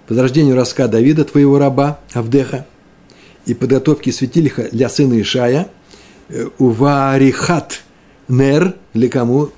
Возрождению 0.10 0.56
ростка 0.56 0.88
Давида, 0.88 1.26
твоего 1.26 1.58
раба 1.58 2.00
Авдеха, 2.14 2.66
и 3.46 3.54
подготовки 3.54 4.10
светильника 4.10 4.68
для 4.72 4.90
сына 4.90 5.20
Ишая, 5.22 5.70
э, 6.30 6.48
Уварихат 6.58 7.82
Нер, 8.28 8.76
для 8.94 9.10
кому, 9.10 9.50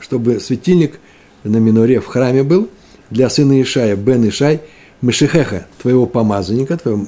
чтобы 0.00 0.40
светильник 0.40 1.00
на 1.44 1.58
миноре 1.58 2.00
в 2.00 2.06
храме 2.06 2.42
был, 2.42 2.68
для 3.10 3.28
сына 3.30 3.60
Ишая, 3.60 3.96
Бен 3.96 4.28
Ишай, 4.28 4.60
Мышихеха, 5.00 5.66
твоего 5.80 6.06
помазанника, 6.06 6.76
твоего, 6.76 7.06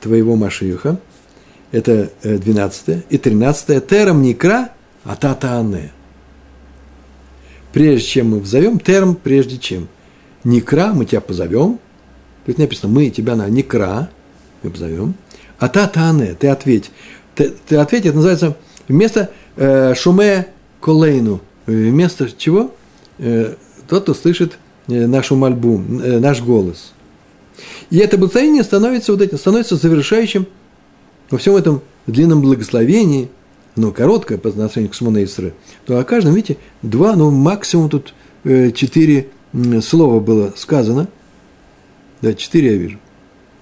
твоего 0.00 0.36
Машиха, 0.36 0.98
это 1.72 2.10
12 2.22 2.88
э, 2.88 3.02
и 3.10 3.18
13 3.18 3.86
Терам 3.86 4.22
Никра, 4.22 4.70
Ататаане. 5.04 5.92
Прежде 7.74 8.06
чем 8.06 8.30
мы 8.30 8.38
взовем, 8.38 8.78
терм, 8.78 9.16
прежде 9.16 9.58
чем. 9.58 9.88
Никра, 10.44 10.92
мы 10.92 11.06
тебя 11.06 11.20
позовем. 11.20 11.80
Тут 12.46 12.56
написано, 12.58 12.92
мы 12.92 13.10
тебя 13.10 13.34
на 13.34 13.48
Никра, 13.48 14.10
мы 14.62 14.70
позовем. 14.70 15.14
Ататаане, 15.58 16.36
ты 16.38 16.46
ответь. 16.46 16.92
Ты, 17.34 17.52
ты 17.66 17.74
ответь, 17.76 18.06
это 18.06 18.14
называется 18.14 18.56
вместо 18.86 19.32
э, 19.56 19.92
шуме 19.96 20.46
колейну. 20.80 21.40
Вместо 21.66 22.30
чего? 22.30 22.72
Э, 23.18 23.54
тот, 23.88 24.04
кто 24.04 24.14
слышит 24.14 24.56
э, 24.86 25.06
нашу 25.08 25.34
мольбу, 25.34 25.82
э, 26.00 26.20
наш 26.20 26.42
голос. 26.42 26.92
И 27.90 27.98
это 27.98 28.16
благословение 28.18 28.62
становится 28.62 29.10
вот 29.10 29.20
этим, 29.20 29.36
становится 29.36 29.74
завершающим 29.74 30.46
во 31.28 31.38
всем 31.38 31.56
этом 31.56 31.82
длинном 32.06 32.40
благословении, 32.40 33.30
но 33.76 33.92
короткое 33.92 34.38
по 34.38 34.48
отношению 34.48 34.90
к 34.90 34.94
Шмона 34.94 35.24
то 35.84 35.98
о 35.98 36.04
каждом, 36.04 36.34
видите, 36.34 36.58
два, 36.82 37.16
ну, 37.16 37.30
максимум 37.30 37.88
тут 37.88 38.14
э, 38.44 38.70
четыре 38.70 39.28
слова 39.82 40.20
было 40.20 40.52
сказано. 40.56 41.08
Да, 42.22 42.34
четыре 42.34 42.72
я 42.72 42.76
вижу. 42.76 42.98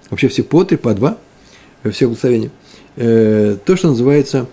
Вообще 0.09 0.27
все 0.27 0.43
по 0.43 0.63
три, 0.63 0.77
по 0.77 0.93
два, 0.93 1.17
все 1.91 2.07
благословения. 2.07 2.51
то, 2.95 3.75
что 3.75 3.89
называется 3.89 4.47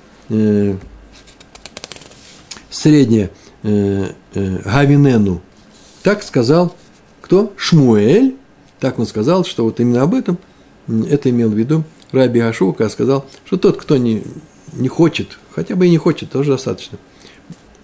среднее 2.71 3.31
Гавинену, 3.63 5.41
так 6.03 6.23
сказал 6.23 6.75
кто? 7.31 7.53
Шмуэль. 7.57 8.37
Так 8.81 8.99
он 8.99 9.07
сказал, 9.07 9.45
что 9.45 9.65
вот 9.65 9.79
именно 9.79 10.03
об 10.03 10.15
этом 10.15 10.37
это 10.89 11.31
имел 11.31 11.51
в 11.51 11.55
виду 11.55 11.85
Раби 12.11 12.41
Ашуа, 12.41 12.73
когда 12.73 12.91
сказал, 12.91 13.27
что 13.45 13.57
тот, 13.57 13.77
кто 13.77 13.97
не, 13.97 14.25
не 14.73 14.89
хочет, 14.89 15.39
хотя 15.55 15.77
бы 15.77 15.87
и 15.87 15.91
не 15.91 15.99
хочет, 15.99 16.31
тоже 16.31 16.53
достаточно, 16.53 16.99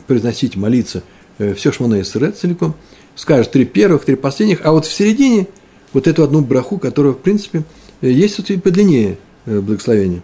произносить, 0.06 0.56
молиться 0.56 1.02
э, 1.38 1.54
все 1.54 1.72
Шмона 1.72 2.00
Исред 2.00 2.36
целиком, 2.36 2.74
скажет 3.14 3.52
три 3.52 3.64
первых, 3.64 4.04
три 4.04 4.16
последних, 4.16 4.60
а 4.64 4.72
вот 4.72 4.86
в 4.86 4.92
середине 4.92 5.48
вот 5.92 6.06
эту 6.06 6.22
одну 6.22 6.42
браху, 6.42 6.78
которая, 6.78 7.12
в 7.12 7.18
принципе, 7.18 7.64
э, 8.00 8.10
есть 8.10 8.38
вот 8.38 8.50
и 8.50 8.58
подлиннее 8.58 9.18
э, 9.46 9.60
благословение. 9.60 10.22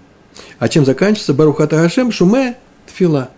А 0.58 0.68
чем 0.68 0.84
заканчивается? 0.84 1.34
Барухата 1.34 1.76
Хашем 1.76 2.12
Шуме 2.12 2.56
Тфила. 2.86 3.30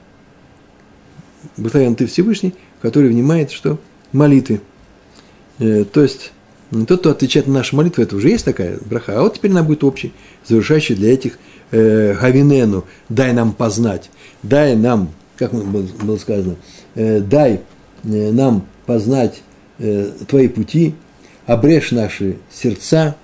Благословен 1.56 1.94
ты 1.94 2.06
Всевышний, 2.06 2.54
который 2.82 3.08
внимает, 3.08 3.50
что 3.50 3.78
молитвы. 4.12 4.60
Э, 5.58 5.84
то 5.84 6.02
есть, 6.02 6.32
тот, 6.88 7.00
кто 7.00 7.10
отвечает 7.10 7.46
на 7.46 7.54
наши 7.54 7.76
молитвы, 7.76 8.02
это 8.02 8.16
уже 8.16 8.30
есть 8.30 8.44
такая 8.44 8.78
браха. 8.84 9.18
А 9.18 9.22
вот 9.22 9.34
теперь 9.34 9.52
она 9.52 9.62
будет 9.62 9.84
общей, 9.84 10.12
завершающей 10.44 10.94
для 10.94 11.12
этих 11.12 11.38
э, 11.74 12.14
Гавинену. 12.20 12.84
Дай 13.08 13.32
нам 13.32 13.52
познать, 13.52 14.10
дай 14.42 14.76
нам, 14.76 15.10
как 15.36 15.52
было 15.52 16.16
сказано, 16.16 16.56
э, 16.94 17.20
дай 17.20 17.60
э, 18.04 18.30
нам 18.30 18.66
познать 18.86 19.42
э, 19.78 20.10
твои 20.28 20.48
пути, 20.48 20.94
обрежь 21.46 21.90
наши 21.90 22.36
сердца, 22.50 23.16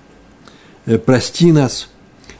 прости 1.05 1.51
нас, 1.51 1.89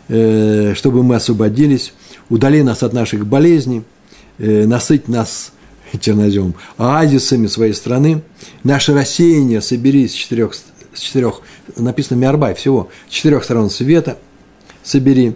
чтобы 0.07 1.03
мы 1.03 1.15
освободились, 1.15 1.93
удали 2.29 2.61
нас 2.63 2.83
от 2.83 2.93
наших 2.93 3.25
болезней, 3.25 3.83
насыть 4.37 5.07
нас 5.07 5.53
чернозем, 5.99 6.55
оазисами 6.77 7.47
своей 7.47 7.73
страны. 7.73 8.21
Наше 8.63 8.93
рассеяние 8.93 9.61
собери 9.61 10.07
с 10.07 10.13
четырех, 10.13 10.53
с 10.53 10.99
четырех 10.99 11.41
написано 11.77 12.17
Миарбай, 12.17 12.53
всего, 12.53 12.89
с 13.09 13.13
четырех 13.13 13.43
сторон 13.43 13.69
света 13.69 14.17
собери. 14.83 15.35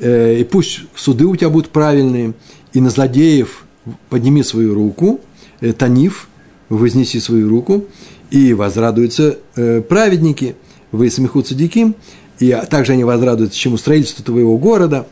Э, 0.00 0.38
и 0.40 0.44
пусть 0.44 0.80
суды 0.94 1.26
у 1.26 1.36
тебя 1.36 1.50
будут 1.50 1.70
правильные, 1.70 2.32
и 2.72 2.80
на 2.80 2.90
злодеев 2.90 3.64
подними 4.08 4.42
свою 4.42 4.74
руку, 4.74 5.20
э, 5.60 5.72
Танив, 5.72 6.28
вознеси 6.68 7.20
свою 7.20 7.48
руку, 7.48 7.84
и 8.30 8.54
возрадуются 8.54 9.38
э, 9.56 9.82
праведники, 9.82 10.56
вы 10.90 11.10
смехутся 11.10 11.54
диким, 11.54 11.94
и 12.38 12.56
также 12.70 12.92
они 12.94 13.04
возрадуются 13.04 13.58
чему 13.58 13.76
строительству 13.76 14.24
твоего 14.24 14.56
города, 14.56 15.06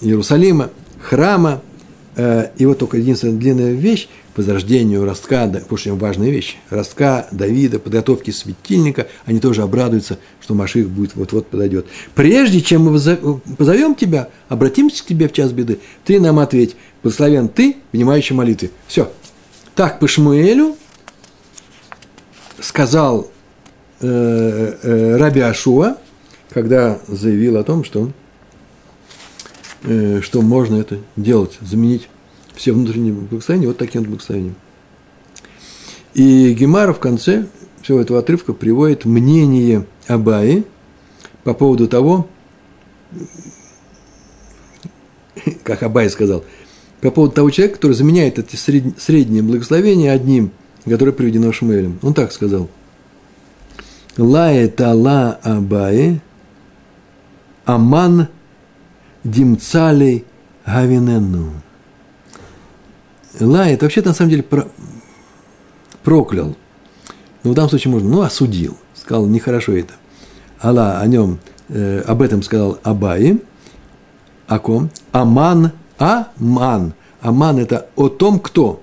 Иерусалима, 0.00 0.70
храма, 1.00 1.60
и 2.56 2.66
вот 2.66 2.78
только 2.78 2.98
единственная 2.98 3.38
длинная 3.38 3.72
вещь– 3.72 4.08
возрождению 4.36 5.04
ростка, 5.04 5.46
потому 5.46 5.76
что 5.76 5.94
важная 5.94 6.30
вещь, 6.30 6.56
ростка 6.70 7.26
Давида, 7.30 7.78
подготовки 7.78 8.30
светильника, 8.30 9.06
они 9.24 9.40
тоже 9.40 9.62
обрадуются, 9.62 10.18
что 10.40 10.54
Маших 10.54 10.88
будет 10.88 11.14
вот-вот 11.14 11.48
подойдет. 11.48 11.86
Прежде 12.14 12.60
чем 12.60 12.84
мы 12.84 12.98
позовем 13.56 13.94
тебя, 13.94 14.28
обратимся 14.48 15.02
к 15.02 15.06
тебе 15.06 15.28
в 15.28 15.32
час 15.32 15.52
беды, 15.52 15.80
ты 16.04 16.20
нам 16.20 16.38
ответь, 16.38 16.76
благословен 17.02 17.48
ты, 17.48 17.76
внимающий 17.92 18.34
молитвы. 18.34 18.70
Все. 18.86 19.10
Так 19.74 19.98
по 19.98 20.08
Шмуэлю 20.08 20.76
сказал 22.60 23.30
э, 24.00 24.74
э, 24.82 25.16
Раби 25.16 25.40
Ашуа, 25.40 25.96
когда 26.50 26.98
заявил 27.08 27.56
о 27.56 27.64
том, 27.64 27.84
что 27.84 28.10
Э, 28.10 28.19
что 29.82 30.42
можно 30.42 30.76
это 30.76 30.98
делать, 31.16 31.58
заменить 31.60 32.08
все 32.54 32.72
внутренние 32.72 33.12
благословения 33.12 33.68
вот 33.68 33.78
таким 33.78 34.02
благословением. 34.02 34.54
И 36.14 36.54
Гемара 36.54 36.92
в 36.92 36.98
конце 36.98 37.46
всего 37.82 38.00
этого 38.00 38.18
отрывка 38.18 38.52
приводит 38.52 39.04
мнение 39.04 39.86
Абаи 40.06 40.64
по 41.44 41.54
поводу 41.54 41.88
того, 41.88 42.28
как 45.62 45.82
Абай 45.82 46.10
сказал, 46.10 46.44
по 47.00 47.10
поводу 47.10 47.34
того 47.34 47.50
человека, 47.50 47.76
который 47.76 47.92
заменяет 47.92 48.38
эти 48.38 48.56
средние 48.56 49.42
благословения 49.42 50.12
одним, 50.12 50.50
которое 50.84 51.12
приведено 51.12 51.52
Шмуэлем. 51.52 51.98
Он 52.02 52.12
так 52.12 52.32
сказал. 52.32 52.68
Лае 54.18 54.68
тала 54.68 55.38
Абае 55.42 56.20
аман 57.64 58.28
димцалей 59.24 60.24
гавиненну. 60.66 61.52
Ла 63.38 63.68
это 63.68 63.84
вообще-то 63.84 64.08
на 64.08 64.14
самом 64.14 64.30
деле 64.30 64.42
про, 64.42 64.68
проклял. 66.02 66.56
Но 67.42 67.52
в 67.52 67.54
данном 67.54 67.70
случае 67.70 67.92
можно, 67.92 68.08
ну, 68.08 68.20
осудил. 68.22 68.76
Сказал, 68.94 69.26
нехорошо 69.26 69.72
это. 69.72 69.94
Алла 70.62 70.98
о 70.98 71.06
нем, 71.06 71.38
э, 71.68 72.00
об 72.06 72.22
этом 72.22 72.42
сказал 72.42 72.78
Абаи. 72.82 73.40
О 74.46 74.58
ком? 74.58 74.90
Аман, 75.12 75.72
Аман. 75.98 76.92
Аман– 77.20 77.58
это 77.60 77.88
о 77.96 78.08
том, 78.08 78.40
кто. 78.40 78.82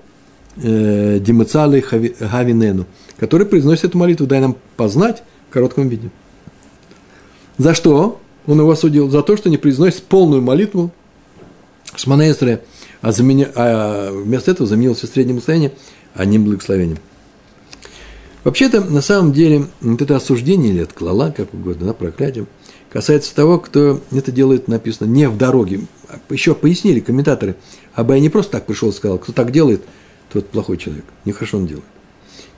Э, 0.60 1.20
Димацалы 1.20 1.84
Гавинену, 2.18 2.86
который 3.16 3.46
произносит 3.46 3.84
эту 3.84 3.98
молитву, 3.98 4.26
дай 4.26 4.40
нам 4.40 4.56
познать 4.76 5.22
в 5.48 5.52
коротком 5.52 5.88
виде. 5.88 6.10
За 7.58 7.74
что 7.74 8.20
он 8.48 8.60
его 8.60 8.70
осудил? 8.70 9.08
За 9.10 9.22
то, 9.22 9.36
что 9.36 9.50
не 9.50 9.58
произносит 9.58 10.02
полную 10.04 10.42
молитву 10.42 10.90
Шманаэсре, 11.94 12.62
а, 13.00 13.12
заменя, 13.12 13.50
а 13.54 14.10
вместо 14.10 14.50
этого 14.50 14.66
заменил 14.66 14.94
все 14.94 15.06
среднее 15.06 15.34
благословение 15.34 15.72
одним 16.14 16.44
благословением. 16.44 16.98
Вообще-то, 18.44 18.80
на 18.80 19.02
самом 19.02 19.32
деле, 19.32 19.66
вот 19.80 20.00
это 20.00 20.16
осуждение 20.16 20.72
или 20.72 20.80
отклала, 20.80 21.30
как 21.30 21.52
угодно, 21.52 21.88
да, 21.88 21.92
проклятие, 21.92 22.46
касается 22.90 23.34
того, 23.34 23.58
кто 23.58 24.00
это 24.10 24.32
делает, 24.32 24.68
написано, 24.68 25.06
не 25.06 25.28
в 25.28 25.36
дороге. 25.36 25.82
Еще 26.30 26.54
пояснили 26.54 27.00
комментаторы, 27.00 27.56
Абай 27.94 28.20
не 28.20 28.30
просто 28.30 28.52
так 28.52 28.66
пришел 28.66 28.90
и 28.90 28.92
сказал, 28.92 29.18
кто 29.18 29.32
так 29.32 29.52
делает, 29.52 29.82
тот 30.32 30.48
плохой 30.48 30.78
человек, 30.78 31.04
нехорошо 31.24 31.58
он 31.58 31.66
делает. 31.66 31.84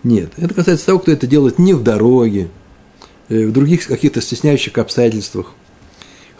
Нет, 0.02 0.32
это 0.36 0.54
касается 0.54 0.86
того, 0.86 0.98
кто 1.00 1.12
это 1.12 1.26
делает 1.26 1.58
не 1.58 1.74
в 1.74 1.82
дороге, 1.82 2.48
э, 3.28 3.46
в 3.46 3.52
других 3.52 3.86
каких-то 3.86 4.20
стесняющих 4.20 4.76
обстоятельствах. 4.78 5.54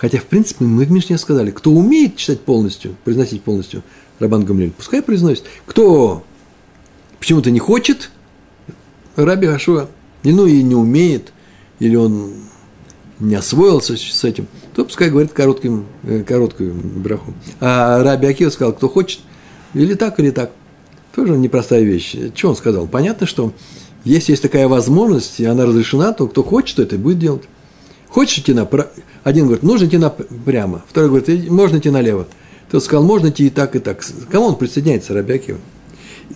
Хотя, 0.00 0.18
в 0.18 0.24
принципе, 0.24 0.64
мы 0.64 0.86
в 0.86 0.90
Мишне 0.90 1.18
сказали, 1.18 1.50
кто 1.50 1.70
умеет 1.70 2.16
читать 2.16 2.40
полностью, 2.40 2.96
произносить 3.04 3.42
полностью 3.42 3.82
Рабан 4.18 4.46
Гамлель, 4.46 4.70
пускай 4.70 5.02
произносит. 5.02 5.44
Кто 5.66 6.24
почему-то 7.18 7.50
не 7.50 7.58
хочет, 7.58 8.10
Раби 9.16 9.46
Ашуа, 9.46 9.90
ну 10.24 10.46
и 10.46 10.62
не 10.62 10.74
умеет, 10.74 11.34
или 11.80 11.96
он 11.96 12.32
не 13.18 13.34
освоился 13.34 13.98
с 13.98 14.24
этим, 14.24 14.46
то 14.74 14.86
пускай 14.86 15.10
говорит 15.10 15.34
коротким, 15.34 15.84
э, 16.04 16.22
короткую 16.22 16.72
браху. 16.72 17.34
А 17.60 18.02
Раби 18.02 18.26
Акива 18.26 18.48
сказал, 18.48 18.72
кто 18.72 18.88
хочет, 18.88 19.20
или 19.74 19.92
так, 19.92 20.18
или 20.18 20.30
так. 20.30 20.50
Тоже 21.14 21.36
непростая 21.36 21.82
вещь. 21.82 22.16
Что 22.34 22.48
он 22.48 22.56
сказал? 22.56 22.86
Понятно, 22.86 23.26
что 23.26 23.52
если 24.04 24.32
есть 24.32 24.42
такая 24.42 24.66
возможность, 24.66 25.40
и 25.40 25.44
она 25.44 25.66
разрешена, 25.66 26.14
то 26.14 26.26
кто 26.26 26.42
хочет, 26.42 26.76
то 26.76 26.82
это 26.84 26.96
будет 26.96 27.18
делать. 27.18 27.42
Хочешь 28.08 28.38
идти 28.38 28.54
направо? 28.54 28.90
Один 29.22 29.44
говорит, 29.44 29.62
нужно 29.62 29.86
идти 29.86 30.00
прямо. 30.44 30.82
Второй 30.88 31.10
говорит, 31.10 31.50
можно 31.50 31.78
идти 31.78 31.90
налево. 31.90 32.26
Тот 32.70 32.84
сказал, 32.84 33.04
можно 33.04 33.28
идти 33.28 33.46
и 33.46 33.50
так, 33.50 33.76
и 33.76 33.80
так. 33.80 34.04
кому 34.30 34.46
он 34.46 34.56
присоединяется, 34.56 35.12
Рабиакива? 35.12 35.58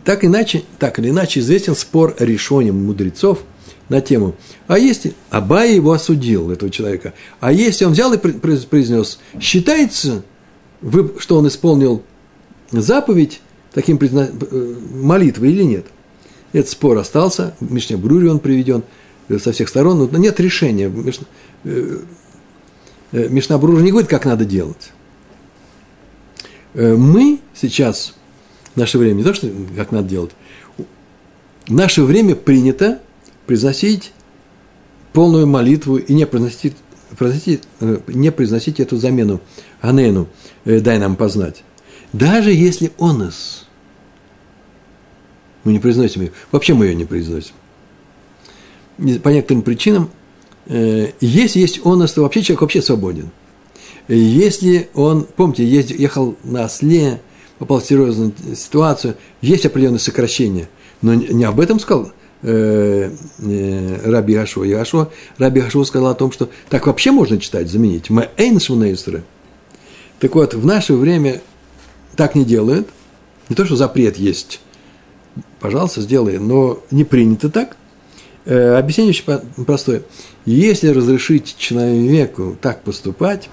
Так, 0.05 0.25
иначе, 0.25 0.65
так 0.79 0.99
или 0.99 1.11
иначе 1.11 1.41
известен 1.41 1.77
спор 1.77 2.15
решением 2.19 2.85
мудрецов 2.85 3.45
на 3.89 4.01
тему. 4.01 4.35
А 4.67 4.79
если 4.79 5.15
Абай 5.31 5.75
его 5.75 5.93
осудил, 5.93 6.51
этого 6.51 6.71
человека, 6.71 7.15
а 7.41 7.53
если 7.53 7.85
он 7.85 7.93
взял 7.93 8.13
и 8.13 8.17
произнес, 8.17 9.21
считается, 9.41 10.25
что 11.19 11.39
он 11.39 11.47
исполнил 11.49 12.03
заповедь 12.73 13.41
таким 13.73 13.99
призна... 13.99 14.29
Э, 14.29 14.75
молитвой 14.95 15.51
или 15.51 15.63
нет? 15.63 15.87
Этот 16.53 16.71
спор 16.71 16.99
остался, 16.99 17.55
в 17.61 17.73
Мишне 17.73 17.97
Брури 17.97 18.29
он 18.29 18.41
приведен 18.41 18.83
э, 19.29 19.39
со 19.39 19.53
всех 19.53 19.69
сторон, 19.69 20.09
но 20.11 20.19
нет 20.19 20.41
решения. 20.41 20.91
Э, 23.15 23.29
Мишна 23.29 23.57
Брури 23.57 23.83
не 23.83 23.91
говорит, 23.91 24.11
как 24.11 24.27
надо 24.27 24.45
делать. 24.45 24.93
Мы 26.75 27.39
сейчас 27.55 28.15
в 28.75 28.77
наше 28.77 28.99
время, 28.99 29.19
не 29.19 29.25
то, 29.25 29.33
что 29.33 29.49
как 29.77 29.93
надо 29.93 30.09
делать, 30.09 30.33
в 31.67 31.73
наше 31.73 32.03
время 32.03 32.35
принято 32.35 33.01
произносить 33.47 34.13
полную 35.13 35.47
молитву 35.47 35.97
и 35.97 36.13
не 36.13 36.27
произносить, 36.27 36.77
произносить, 37.17 37.63
э, 37.81 38.01
не 38.09 38.33
произносить 38.33 38.81
эту 38.81 38.97
замену 38.97 39.41
Анену, 39.81 40.29
э, 40.65 40.81
дай 40.81 40.99
нам 40.99 41.17
познать. 41.17 41.63
Даже 42.13 42.53
если 42.53 42.93
онос, 42.99 43.67
мы 45.63 45.73
не 45.73 45.79
произносим 45.79 46.23
ее, 46.23 46.33
вообще 46.51 46.75
мы 46.75 46.87
ее 46.87 46.95
не 46.95 47.05
произносим. 47.05 47.55
По 49.23 49.29
некоторым 49.29 49.63
причинам, 49.63 50.05
э, 50.05 50.09
если 50.67 51.61
есть 51.61 51.81
онос, 51.85 52.13
то 52.13 52.23
вообще 52.23 52.43
человек 52.43 52.63
вообще 52.63 52.83
свободен. 52.83 53.31
Если 54.09 54.91
он, 54.95 55.27
помните, 55.37 55.65
ехал 55.67 56.37
на 56.45 56.65
осле, 56.65 57.21
попал 57.59 57.81
в 57.81 57.87
серьезную 57.87 58.33
ситуацию, 58.55 59.17
есть 59.41 59.65
определенные 59.65 59.99
сокращения. 59.99 60.69
Но 61.01 61.15
не 61.15 61.45
об 61.45 61.61
этом 61.61 61.81
сказал 61.81 62.13
э, 62.43 63.11
э, 63.39 64.11
Раби 64.11 64.35
Ашо. 64.35 64.65
Яшо, 64.65 65.11
Раби 65.39 65.61
Ашо 65.61 65.85
сказал 65.85 66.09
о 66.09 66.15
том, 66.15 66.33
что 66.33 66.51
так 66.69 66.87
вообще 66.87 67.11
можно 67.11 67.39
читать, 67.39 67.71
заменить. 67.71 68.11
Мы 68.11 68.29
эйншвунейсры. 68.37 69.23
Так 70.19 70.35
вот, 70.35 70.55
в 70.55 70.65
наше 70.65 70.95
время 70.95 71.41
так 72.17 72.35
не 72.35 72.45
делают. 72.45 72.89
Не 73.49 73.57
то, 73.57 73.65
что 73.65 73.77
запрет 73.77 74.17
есть. 74.17 74.61
Пожалуйста, 75.61 76.03
сделай. 76.03 76.39
Но 76.39 76.81
не 76.91 77.05
принято 77.05 77.51
так. 77.51 77.77
Э, 78.47 78.77
объяснение 78.77 79.11
очень 79.11 79.65
простое. 79.65 80.03
Если 80.45 80.89
разрешить 80.89 81.57
человеку 81.57 82.57
так 82.61 82.83
поступать, 82.83 83.49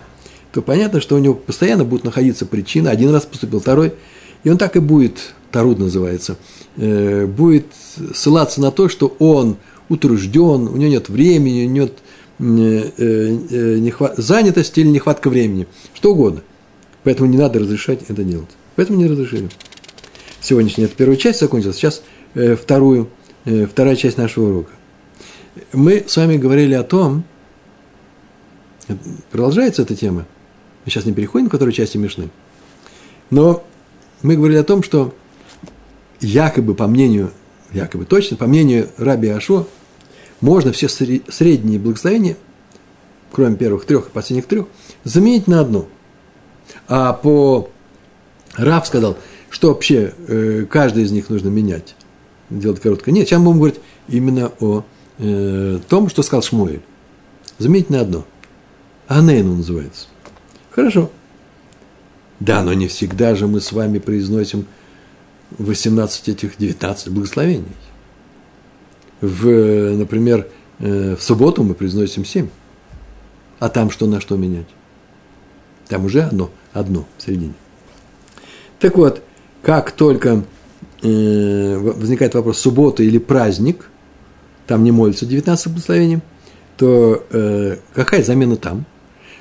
то 0.52 0.62
понятно, 0.62 1.00
что 1.00 1.16
у 1.16 1.20
него 1.20 1.34
постоянно 1.34 1.86
будут 1.86 2.04
находиться 2.04 2.46
причины. 2.46 2.90
Один 2.90 3.10
раз 3.14 3.26
поступил, 3.26 3.62
второй, 3.62 3.94
и 4.44 4.50
он 4.50 4.58
так 4.58 4.76
и 4.76 4.80
будет, 4.80 5.34
Таруд 5.52 5.80
называется, 5.80 6.38
э, 6.76 7.26
будет 7.26 7.68
ссылаться 8.14 8.60
на 8.60 8.72
то, 8.72 8.90
что 8.90 9.16
он 9.20 9.58
утружден, 9.88 10.68
у 10.68 10.76
него 10.76 10.92
нет 10.92 11.08
времени, 11.08 11.66
у 11.66 11.70
него 11.70 11.90
нет 12.40 12.94
э, 12.98 13.78
нехват... 13.78 14.18
занятости 14.18 14.82
или 14.82 14.90
нехватка 14.90 15.30
времени, 15.30 15.68
что 15.94 16.12
угодно. 16.12 16.42
Поэтому 17.04 17.30
не 17.30 17.38
надо 17.38 17.60
разрешать 17.60 18.02
это 18.10 18.24
делать. 18.24 18.50
Поэтому 18.76 19.00
не 19.00 19.08
разрешили. 19.08 19.50
Сегодняшняя 20.42 20.88
первая 20.88 21.18
часть 21.18 21.40
закончилась, 21.40 21.78
сейчас 21.78 22.04
вторую, 22.34 23.10
вторая 23.46 23.96
часть 23.96 24.18
нашего 24.18 24.50
урока. 24.50 24.72
Мы 25.74 26.06
с 26.08 26.16
вами 26.16 26.38
говорили 26.38 26.74
о 26.74 26.84
том, 26.84 27.24
продолжается 29.32 29.82
эта 29.82 29.96
тема, 29.96 30.26
мы 30.86 30.92
сейчас 30.92 31.06
не 31.06 31.14
переходим 31.14 31.50
к 31.50 31.52
которой 31.52 31.72
части 31.72 31.98
Мишны. 31.98 32.30
Но 33.30 33.64
мы 34.22 34.36
говорили 34.36 34.58
о 34.58 34.64
том, 34.64 34.84
что 34.84 35.14
якобы 36.20 36.74
по 36.74 36.88
мнению, 36.88 37.32
якобы 37.74 38.06
точно, 38.06 38.38
по 38.38 38.48
мнению 38.48 38.90
Раби 38.98 39.30
Ашо, 39.30 39.68
можно 40.40 40.72
все 40.72 40.88
средние 40.90 41.80
благословения, 41.80 42.38
кроме 43.32 43.56
первых 43.56 43.86
трех 43.86 44.08
и 44.08 44.12
последних 44.12 44.48
трех, 44.48 44.68
заменить 45.04 45.48
на 45.48 45.60
одно. 45.60 45.88
А 46.88 47.14
по 47.14 47.70
Рав 48.56 48.88
сказал, 48.88 49.18
что 49.50 49.70
вообще 49.70 50.14
э, 50.28 50.66
каждый 50.70 51.04
из 51.04 51.12
них 51.12 51.30
нужно 51.30 51.50
менять, 51.50 51.96
делать 52.50 52.82
коротко. 52.82 53.12
Нет, 53.12 53.28
сейчас 53.28 53.40
мы 53.40 53.48
будем 53.48 53.58
говорить 53.60 53.80
именно 54.08 54.52
о 54.60 54.84
э, 55.22 55.80
том, 55.88 56.10
что 56.10 56.24
сказал 56.24 56.42
Шмуэль. 56.42 56.82
Заменить 57.58 57.90
на 57.90 58.02
одно. 58.02 58.26
Анейну 59.08 59.56
называется. 59.56 60.08
Хорошо. 60.72 61.12
Да, 62.40 62.64
но 62.64 62.74
не 62.74 62.88
всегда 62.88 63.36
же 63.36 63.48
мы 63.48 63.62
с 63.62 63.72
вами 63.72 64.00
произносим 64.00 64.66
18 65.60 66.30
этих 66.30 66.58
19 66.58 67.10
благословений. 67.10 67.76
В, 69.22 69.96
например, 69.96 70.48
э, 70.80 71.16
в 71.16 71.22
субботу 71.22 71.64
мы 71.64 71.76
произносим 71.76 72.26
7. 72.26 72.50
А 73.60 73.70
там 73.70 73.92
что 73.92 74.08
на 74.08 74.20
что 74.20 74.38
менять? 74.38 74.68
Там 75.88 76.06
уже 76.06 76.24
одно, 76.24 76.50
одно 76.74 77.06
в 77.18 77.22
середине. 77.22 77.54
Так 78.80 78.98
вот, 78.98 79.22
как 79.62 79.92
только 79.92 80.44
э, 81.04 81.78
возникает 81.78 82.34
вопрос 82.34 82.58
суббота 82.58 83.04
или 83.04 83.20
праздник, 83.20 83.91
там 84.68 84.84
не 84.84 84.92
молится 84.92 85.26
19 85.26 85.68
благословений, 85.68 86.22
то 86.78 87.26
э, 87.32 87.78
какая 87.94 88.24
замена 88.24 88.56
там? 88.56 88.86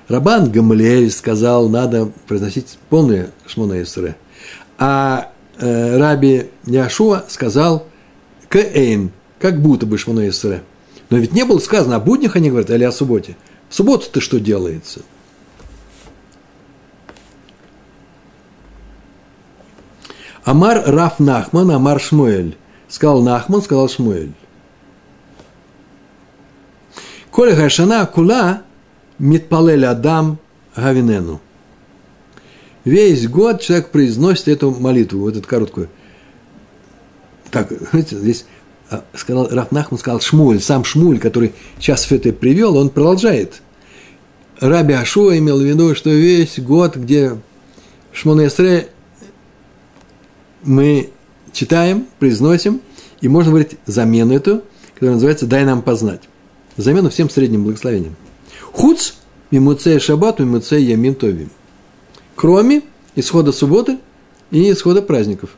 Рабан 0.09 0.51
Гамлеэль 0.51 1.11
сказал, 1.11 1.69
надо 1.69 2.11
произносить 2.27 2.79
полное 2.89 3.31
Шмона 3.47 3.81
Исре. 3.83 4.17
А 4.77 5.31
э, 5.59 5.99
Раби 5.99 6.51
Яшуа 6.67 7.25
сказал 7.29 7.87
Кэйн, 8.49 9.13
как 9.39 9.61
будто 9.61 9.87
бы 9.87 9.99
Шмона 9.99 10.29
Исре. 10.29 10.63
Но 11.11 11.19
ведь 11.19 11.33
не 11.33 11.45
было 11.45 11.59
сказано 11.59 11.97
о 11.97 12.01
буднях, 12.01 12.37
они 12.37 12.51
говорят, 12.51 12.71
или 12.71 12.85
о 12.85 12.93
субботе. 12.93 13.37
В 13.69 13.75
субботу-то 13.75 14.21
что 14.21 14.41
делается? 14.41 15.01
Амар 20.45 20.83
Раф 20.87 21.21
Нахман, 21.21 21.71
Амар 21.71 22.01
Шмуэль. 22.01 22.57
Сказал 22.89 23.23
Нахман, 23.23 23.63
сказал 23.63 23.89
Шмуэль. 23.89 24.33
Коля 27.31 27.55
Гашана 27.55 28.07
Кула 28.07 28.63
Митпалель 29.19 29.87
Адам 29.87 30.39
Гавинену. 30.75 31.41
Весь 32.85 33.29
год 33.29 33.61
человек 33.61 33.91
произносит 33.91 34.49
эту 34.49 34.71
молитву, 34.71 35.21
вот 35.21 35.37
эту 35.37 35.47
короткую. 35.47 35.89
Так, 37.51 37.71
знаете, 37.91 38.17
здесь 38.17 38.47
а, 38.89 39.05
сказал 39.15 39.49
Раф 39.51 39.71
Нахман, 39.71 39.99
сказал 39.99 40.21
Шмуль, 40.21 40.61
сам 40.61 40.85
Шмуль, 40.85 41.19
который 41.19 41.53
сейчас 41.79 42.11
это 42.11 42.33
привел, 42.33 42.77
он 42.77 42.89
продолжает. 42.89 43.61
Раби 44.59 44.95
Ашуа 44.95 45.37
имел 45.39 45.59
в 45.59 45.63
виду, 45.65 45.95
что 45.95 46.11
весь 46.11 46.59
год, 46.59 46.97
где 46.97 47.37
Шмона 48.13 48.47
Эсре 48.47 48.89
мы 50.63 51.11
читаем, 51.53 52.07
произносим, 52.19 52.81
и 53.21 53.29
можно 53.29 53.51
говорить 53.51 53.77
замену 53.87 54.35
эту, 54.35 54.63
которая 54.95 55.15
называется 55.15 55.47
«дай 55.47 55.65
нам 55.65 55.83
познать». 55.83 56.30
Замену 56.81 57.11
всем 57.11 57.29
средним 57.29 57.65
благословением. 57.65 58.17
Хуц 58.73 59.13
мимуцея 59.51 59.99
шаббату 59.99 60.45
мимуцея 60.45 60.81
ямин 60.81 61.15
товим. 61.15 61.51
Кроме 62.35 62.83
исхода 63.17 63.53
субботы 63.53 63.99
и 64.51 64.71
исхода 64.71 65.03
праздников. 65.03 65.51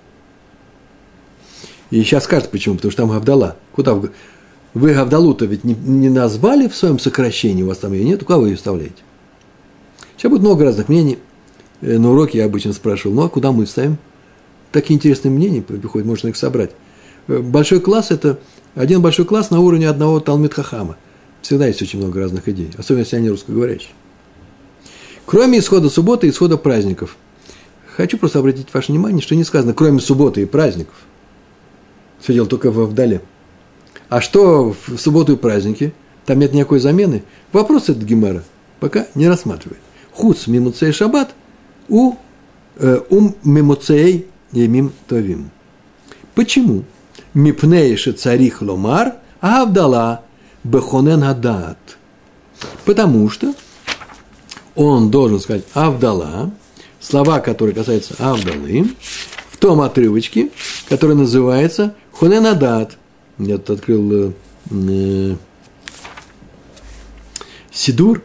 И 1.91 2.03
сейчас 2.03 2.25
скажут, 2.25 2.51
почему, 2.51 2.77
потому 2.77 2.91
что 2.91 3.03
там 3.03 3.11
Гавдала. 3.11 3.57
Куда 3.73 3.95
вы? 3.95 4.11
Вы 4.75 4.95
Гавдалу-то 4.95 5.45
ведь 5.45 5.65
не, 5.65 5.75
не 5.75 6.09
назвали 6.09 6.67
в 6.67 6.75
своем 6.75 6.99
сокращении, 6.99 7.63
у 7.63 7.69
вас 7.69 7.79
там 7.79 7.93
ее 7.93 8.05
нет, 8.05 8.25
кого 8.25 8.43
вы 8.43 8.49
ее 8.51 8.57
вставляете? 8.57 8.97
Сейчас 10.17 10.31
будет 10.31 10.41
много 10.41 10.65
разных 10.65 10.89
мнений. 10.89 11.19
Э, 11.83 11.99
на 11.99 12.11
уроке 12.11 12.39
я 12.39 12.47
обычно 12.47 12.73
спрашивал, 12.73 13.15
ну 13.15 13.23
а 13.25 13.29
куда 13.29 13.53
мы 13.53 13.67
ставим? 13.67 13.99
Такие 14.73 14.97
интересные 14.97 15.31
мнения 15.31 15.61
приходят, 15.61 16.07
можно 16.07 16.29
их 16.29 16.37
собрать. 16.37 16.71
Э, 17.29 17.39
большой 17.39 17.81
класс– 17.81 18.07
это 18.11 18.39
один 18.75 19.03
большой 19.03 19.27
класс 19.27 19.51
на 19.51 19.61
уровне 19.61 19.89
одного 19.89 20.19
Талмит 20.21 20.55
Хахама. 20.55 20.97
Всегда 21.43 21.67
есть 21.67 21.83
очень 21.83 21.99
много 21.99 22.21
разных 22.21 22.49
идей, 22.49 22.71
особенно 22.79 23.01
если 23.01 23.17
они 23.17 23.29
русскоговорящие. 23.29 23.93
Кроме 25.27 25.59
исхода 25.59 25.91
субботы 25.91 26.27
и 26.27 26.31
исхода 26.31 26.57
праздников. 26.57 27.17
Хочу 27.97 28.17
просто 28.17 28.39
обратить 28.39 28.73
ваше 28.73 28.93
внимание, 28.93 29.21
что 29.21 29.35
не 29.35 29.45
сказано, 29.45 29.75
кроме 29.75 30.01
субботы 30.01 30.43
и 30.43 30.47
праздников– 30.47 30.95
все 32.23 32.35
дело 32.35 32.47
только 32.47 32.71
в 32.71 32.87
вдале. 32.87 33.21
А 34.09 34.21
что 34.21 34.75
в 34.87 34.97
субботу 34.97 35.33
и 35.33 35.37
праздники? 35.37 35.93
Там 36.25 36.39
нет 36.39 36.53
никакой 36.53 36.79
замены. 36.79 37.25
Вопрос 37.53 37.85
этот 37.85 38.05
Гемера 38.05 38.45
пока 38.79 39.07
не 39.15 39.29
рассматривает. 39.29 39.81
Хуц 40.13 40.47
мимуцей 40.47 40.93
шаббат 40.93 41.35
у 41.89 42.15
э, 42.77 43.01
ум 43.11 43.35
мимуцей 43.43 44.27
емим 44.53 44.93
товим. 45.09 45.51
Почему? 46.35 46.85
Мипнейши 47.35 48.13
царих 48.13 48.63
ломар, 48.63 49.15
а 49.41 49.63
авдала 49.63 50.23
бехонен 50.65 51.25
адат. 51.25 51.79
Потому 52.85 53.29
что 53.29 53.55
он 54.75 55.11
должен 55.11 55.41
сказать 55.41 55.65
авдала, 55.75 56.51
слова, 57.01 57.41
которые 57.41 57.75
касаются 57.75 58.15
авдалы, 58.19 58.95
в 59.51 59.57
том 59.59 59.81
отрывочке, 59.81 60.51
который 60.89 61.17
называется 61.17 61.95
Хуненадат. 62.13 62.97
Я 63.39 63.59
тут 63.59 63.79
открыл 63.79 64.13
э, 64.13 64.33
э, 64.71 65.37
Сидур, 67.71 68.23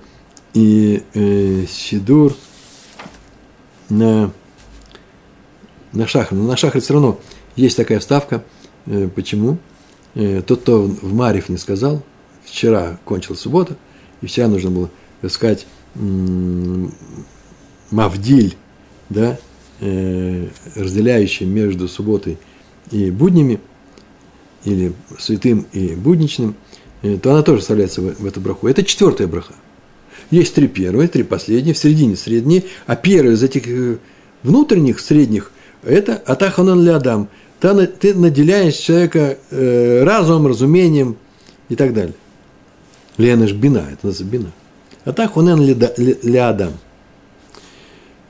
и 0.54 1.04
э, 1.13 1.65
Сидур 1.67 2.36
на, 3.89 4.32
на 5.93 6.08
шахре. 6.08 6.38
Но 6.38 6.43
на 6.45 6.58
шахре 6.58 6.82
все 6.82 6.93
равно 6.93 7.19
есть 7.56 7.78
такая 7.78 8.00
вставка. 8.00 8.43
Э, 8.86 9.08
почему? 9.13 9.58
Э, 10.15 10.41
тот, 10.45 10.62
кто 10.62 10.84
в 10.84 11.13
Мариф 11.13 11.50
не 11.50 11.58
сказал, 11.58 12.04
вчера 12.50 13.00
кончилась 13.06 13.40
суббота, 13.40 13.76
и 14.22 14.26
вчера 14.26 14.48
нужно 14.48 14.72
было 14.72 14.90
искать 15.22 15.68
Мавдиль, 17.92 18.56
да, 19.10 19.38
э, 19.80 20.48
разделяющий 20.76 21.46
между 21.46 21.88
субботой 21.88 22.38
и 22.92 23.12
буднями– 23.12 23.60
или 24.68 24.94
святым 25.18 25.66
и 25.72 25.96
будничным, 25.96 26.56
э, 27.02 27.18
то 27.18 27.32
она 27.32 27.42
тоже 27.42 27.62
вставляется 27.62 28.02
в, 28.02 28.20
в 28.20 28.26
эту 28.26 28.42
браху. 28.42 28.68
Это 28.68 28.84
четвертая 28.84 29.28
браха. 29.28 29.54
Есть 30.30 30.54
три 30.56 30.68
первые, 30.68 31.08
три 31.08 31.24
последние, 31.24 31.74
в 31.74 31.78
середине 31.78 32.16
средние, 32.16 32.66
а 32.86 32.96
первая 32.96 33.34
из 33.34 33.44
этих 33.44 33.68
э, 33.68 33.98
внутренних, 34.44 35.00
средних, 35.00 35.52
это 35.84 36.16
атаханан 36.16 36.84
лядам. 36.84 37.30
Ты 37.60 38.14
наделяешь 38.14 38.76
человека 38.76 39.38
э, 39.50 40.04
разумом, 40.04 40.48
разумением 40.48 41.18
и 41.70 41.76
так 41.76 41.94
далее. 41.94 42.14
Ж 43.17 43.53
бина, 43.53 43.88
это 43.91 44.08
называется 44.08 44.23
бина. 44.23 44.51
Атаханан 45.06 45.62
лядам. 46.23 46.73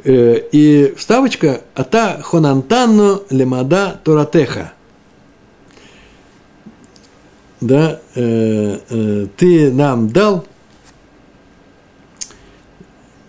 И 0.03 0.93
вставочка 0.95 1.61
Ата 1.75 2.21
хонантанну 2.23 3.23
лемада 3.29 3.99
торатеха– 4.03 4.73
да, 7.61 8.01
э, 8.15 8.79
э, 8.89 9.27
ты 9.35 9.71
нам 9.71 10.09
дал, 10.09 10.45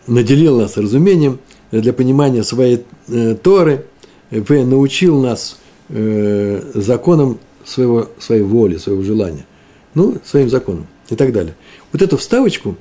наделил 0.06 0.58
нас 0.60 0.76
разумением 0.76 1.40
для 1.70 1.92
понимания 1.92 2.44
своей 2.44 2.84
э, 3.08 3.34
Торы, 3.42 3.86
вы 4.30 4.64
научил 4.64 5.20
нас 5.20 5.58
э, 5.88 6.62
законам 6.74 7.38
своего, 7.64 8.08
своей 8.18 8.42
воли, 8.42 8.76
своего 8.76 9.02
желания, 9.02 9.46
ну, 9.94 10.18
своим 10.24 10.50
законам 10.50 10.86
и 11.08 11.16
так 11.16 11.32
далее. 11.32 11.54
Вот 11.92 12.02
эту 12.02 12.16
вставочку, 12.16 12.76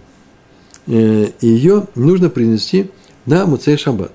э, 0.88 1.32
ее 1.42 1.88
нужно 1.96 2.30
принести 2.30 2.90
на 3.26 3.46
Муцей 3.46 3.78
Шаббат. 3.78 4.14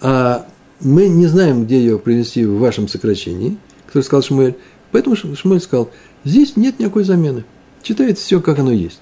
А 0.00 0.46
мы 0.80 1.08
не 1.08 1.26
знаем, 1.26 1.64
где 1.64 1.78
ее 1.78 1.98
принести 1.98 2.44
в 2.44 2.58
вашем 2.58 2.88
сокращении, 2.88 3.56
который 3.86 4.02
сказал 4.02 4.22
Шмуэль, 4.22 4.56
поэтому 4.90 5.16
Шмуэль 5.16 5.60
сказал– 5.60 5.90
Здесь 6.24 6.56
нет 6.56 6.78
никакой 6.78 7.04
замены. 7.04 7.44
Читается 7.82 8.24
все, 8.24 8.40
как 8.40 8.58
оно 8.58 8.70
есть. 8.70 9.00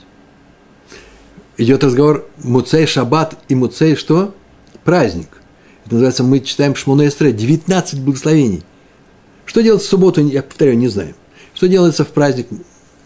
Идет 1.58 1.84
разговор 1.84 2.26
Муцей 2.38 2.86
Шаббат 2.86 3.36
и 3.48 3.54
Муцей 3.54 3.94
что? 3.94 4.34
Праздник. 4.84 5.28
Это 5.84 5.94
называется, 5.94 6.24
мы 6.24 6.40
читаем 6.40 6.74
Шмона 6.74 7.06
Эстре, 7.06 7.32
19 7.32 8.00
благословений. 8.00 8.62
Что 9.44 9.62
делать 9.62 9.82
в 9.82 9.86
субботу, 9.86 10.26
я 10.26 10.42
повторяю, 10.42 10.78
не 10.78 10.88
знаем. 10.88 11.14
Что 11.52 11.68
делается 11.68 12.04
в 12.04 12.08
праздник, 12.08 12.46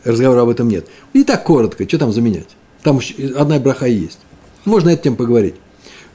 разговора 0.05 0.43
об 0.43 0.49
этом 0.49 0.69
нет. 0.69 0.87
И 1.13 1.25
так 1.25 1.45
коротко, 1.45 1.89
что 1.89 1.99
там 1.99 2.13
заменять? 2.13 2.49
Там 2.83 3.01
одна 3.37 3.59
браха 3.59 3.87
есть. 3.87 4.19
Можно 4.65 4.91
эту 4.91 5.05
тему 5.05 5.17
поговорить. 5.17 5.55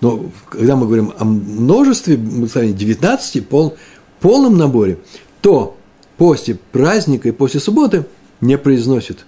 Но 0.02 0.30
когда 0.50 0.76
мы 0.76 0.86
говорим 0.86 1.14
о 1.18 1.26
множестве 1.26 2.16
благословений, 2.16 2.74
19, 2.74 3.48
пол, 3.48 3.76
полном 4.20 4.58
наборе, 4.58 4.98
то 5.42 5.78
после 6.18 6.56
праздника 6.72 7.30
и 7.30 7.32
после 7.32 7.60
субботы 7.60 8.06
не 8.42 8.58
произносит 8.58 9.26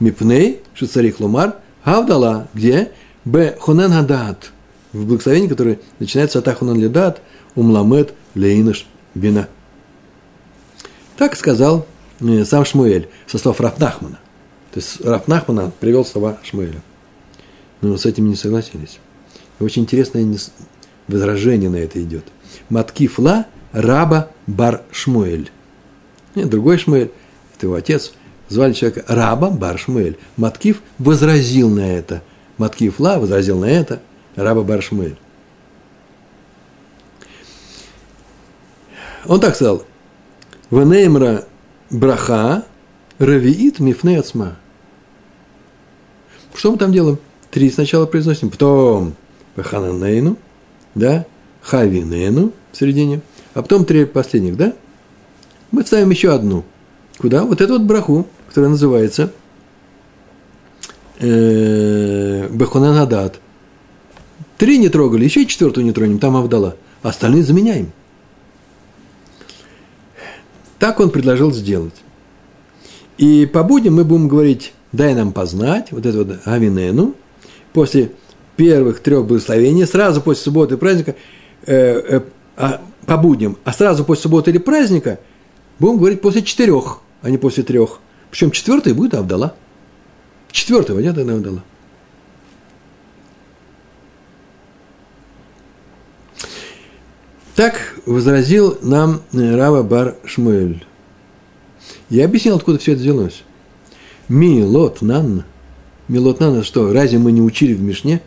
мипней, 0.00 0.60
шицарих 0.74 1.20
лумар, 1.20 1.56
гавдала, 1.84 2.48
где? 2.54 2.92
Б. 3.24 3.56
Хонен 3.58 3.90
гадат, 3.90 4.52
в 4.92 5.06
благословении, 5.06 5.48
которое 5.48 5.80
начинается 5.98 6.38
от 6.38 6.48
Ахунан 6.48 6.78
ледат, 6.78 7.20
умламет 7.54 8.14
лейныш 8.34 8.86
бина. 9.14 9.48
Так 11.16 11.34
сказал 11.36 11.86
сам 12.44 12.64
Шмуэль 12.64 13.08
со 13.26 13.38
слов 13.38 13.60
Рафнахмана. 13.60 14.18
То 14.72 14.80
есть 14.80 15.04
Рафнахмана 15.04 15.72
привел 15.80 16.04
слова 16.04 16.38
Шмуэля. 16.42 16.82
Но 17.80 17.96
с 17.96 18.06
этим 18.06 18.28
не 18.28 18.36
согласились. 18.36 18.98
Очень 19.60 19.82
интересное 19.82 20.26
возражение 21.08 21.70
на 21.70 21.76
это 21.76 22.02
идет. 22.02 22.24
Маткифла 22.68 23.46
раба 23.72 24.30
бар 24.46 24.82
Шмуэль. 24.90 25.50
Нет, 26.34 26.50
другой 26.50 26.78
Шмуэль, 26.78 27.10
это 27.56 27.66
его 27.66 27.74
отец, 27.74 28.12
звали 28.48 28.72
человека 28.72 29.04
Раба 29.08 29.50
Бар 29.50 29.78
Шмуэль. 29.78 30.18
Маткив 30.36 30.80
возразил 30.98 31.70
на 31.70 31.80
это. 31.80 32.22
Маткив 32.58 32.98
Ла 33.00 33.18
возразил 33.18 33.58
на 33.58 33.66
это. 33.66 34.00
Раба 34.34 34.62
Бар 34.62 34.82
Шмуэль. 34.82 35.16
Он 39.24 39.40
так 39.40 39.54
сказал. 39.56 39.84
Венеймра 40.70 41.46
браха 41.90 42.64
равиит 43.18 43.80
мифне. 43.80 44.22
Что 46.54 46.72
мы 46.72 46.78
там 46.78 46.92
делаем? 46.92 47.18
Три 47.50 47.70
сначала 47.70 48.06
произносим, 48.06 48.50
потом 48.50 49.14
Хананейну, 49.56 50.36
да, 50.94 51.26
Хавинейну 51.62 52.52
в 52.72 52.76
середине, 52.76 53.20
а 53.54 53.62
потом 53.62 53.84
три 53.84 54.04
последних, 54.04 54.56
да? 54.56 54.74
Мы 55.70 55.84
ставим 55.84 56.10
еще 56.10 56.32
одну. 56.34 56.64
Куда? 57.18 57.44
Вот 57.44 57.60
эту 57.60 57.74
вот 57.74 57.82
браху, 57.82 58.26
которая 58.48 58.70
называется 58.70 59.32
э, 61.18 62.48
Бехонанадат. 62.50 63.40
Три 64.58 64.78
не 64.78 64.88
трогали, 64.88 65.24
еще 65.24 65.42
и 65.42 65.46
четвертую 65.46 65.84
не 65.84 65.92
тронем, 65.92 66.18
там 66.18 66.36
Авдала. 66.36 66.76
Остальные 67.02 67.42
заменяем. 67.42 67.92
Так 70.78 71.00
он 71.00 71.10
предложил 71.10 71.52
сделать. 71.52 71.94
И 73.18 73.46
по 73.46 73.62
будням 73.62 73.94
мы 73.94 74.04
будем 74.04 74.28
говорить, 74.28 74.72
дай 74.92 75.14
нам 75.14 75.32
познать, 75.32 75.90
вот 75.90 76.04
это 76.04 76.18
вот 76.18 76.38
Авинену, 76.44 77.14
после 77.72 78.12
первых 78.56 79.00
трех 79.00 79.26
благословений, 79.26 79.86
сразу 79.86 80.20
после 80.20 80.44
субботы 80.44 80.74
и 80.74 80.78
праздника, 80.78 81.14
э, 81.66 81.74
э, 81.74 82.20
а, 82.56 82.80
по 83.06 83.16
будням, 83.16 83.56
а 83.64 83.72
сразу 83.72 84.04
после 84.04 84.22
субботы 84.22 84.50
или 84.50 84.58
праздника 84.58 85.18
будем 85.78 85.98
говорить 85.98 86.20
после 86.20 86.42
четырех, 86.42 87.00
а 87.22 87.30
не 87.30 87.38
после 87.38 87.62
трех. 87.62 88.00
Причем 88.30 88.50
четвертый 88.50 88.92
будет 88.92 89.14
Авдала. 89.14 89.54
Четвертого 90.50 91.00
нет, 91.00 91.16
она 91.16 91.34
Авдала. 91.34 91.62
Так 97.56 97.94
возразил 98.04 98.76
нам 98.82 99.22
Рава 99.32 99.82
Бар 99.82 100.16
Шмуэль. 100.26 100.84
Я 102.10 102.26
объяснил, 102.26 102.56
откуда 102.56 102.78
все 102.78 102.92
это 102.92 103.00
взялось. 103.00 103.44
Милот 104.28 105.00
нан. 105.00 105.42
Милот 106.06 106.38
нан, 106.38 106.62
что, 106.62 106.92
разве 106.92 107.18
мы 107.18 107.32
не 107.32 107.40
учили 107.40 107.72
в 107.72 107.80
Мишне? 107.80 108.20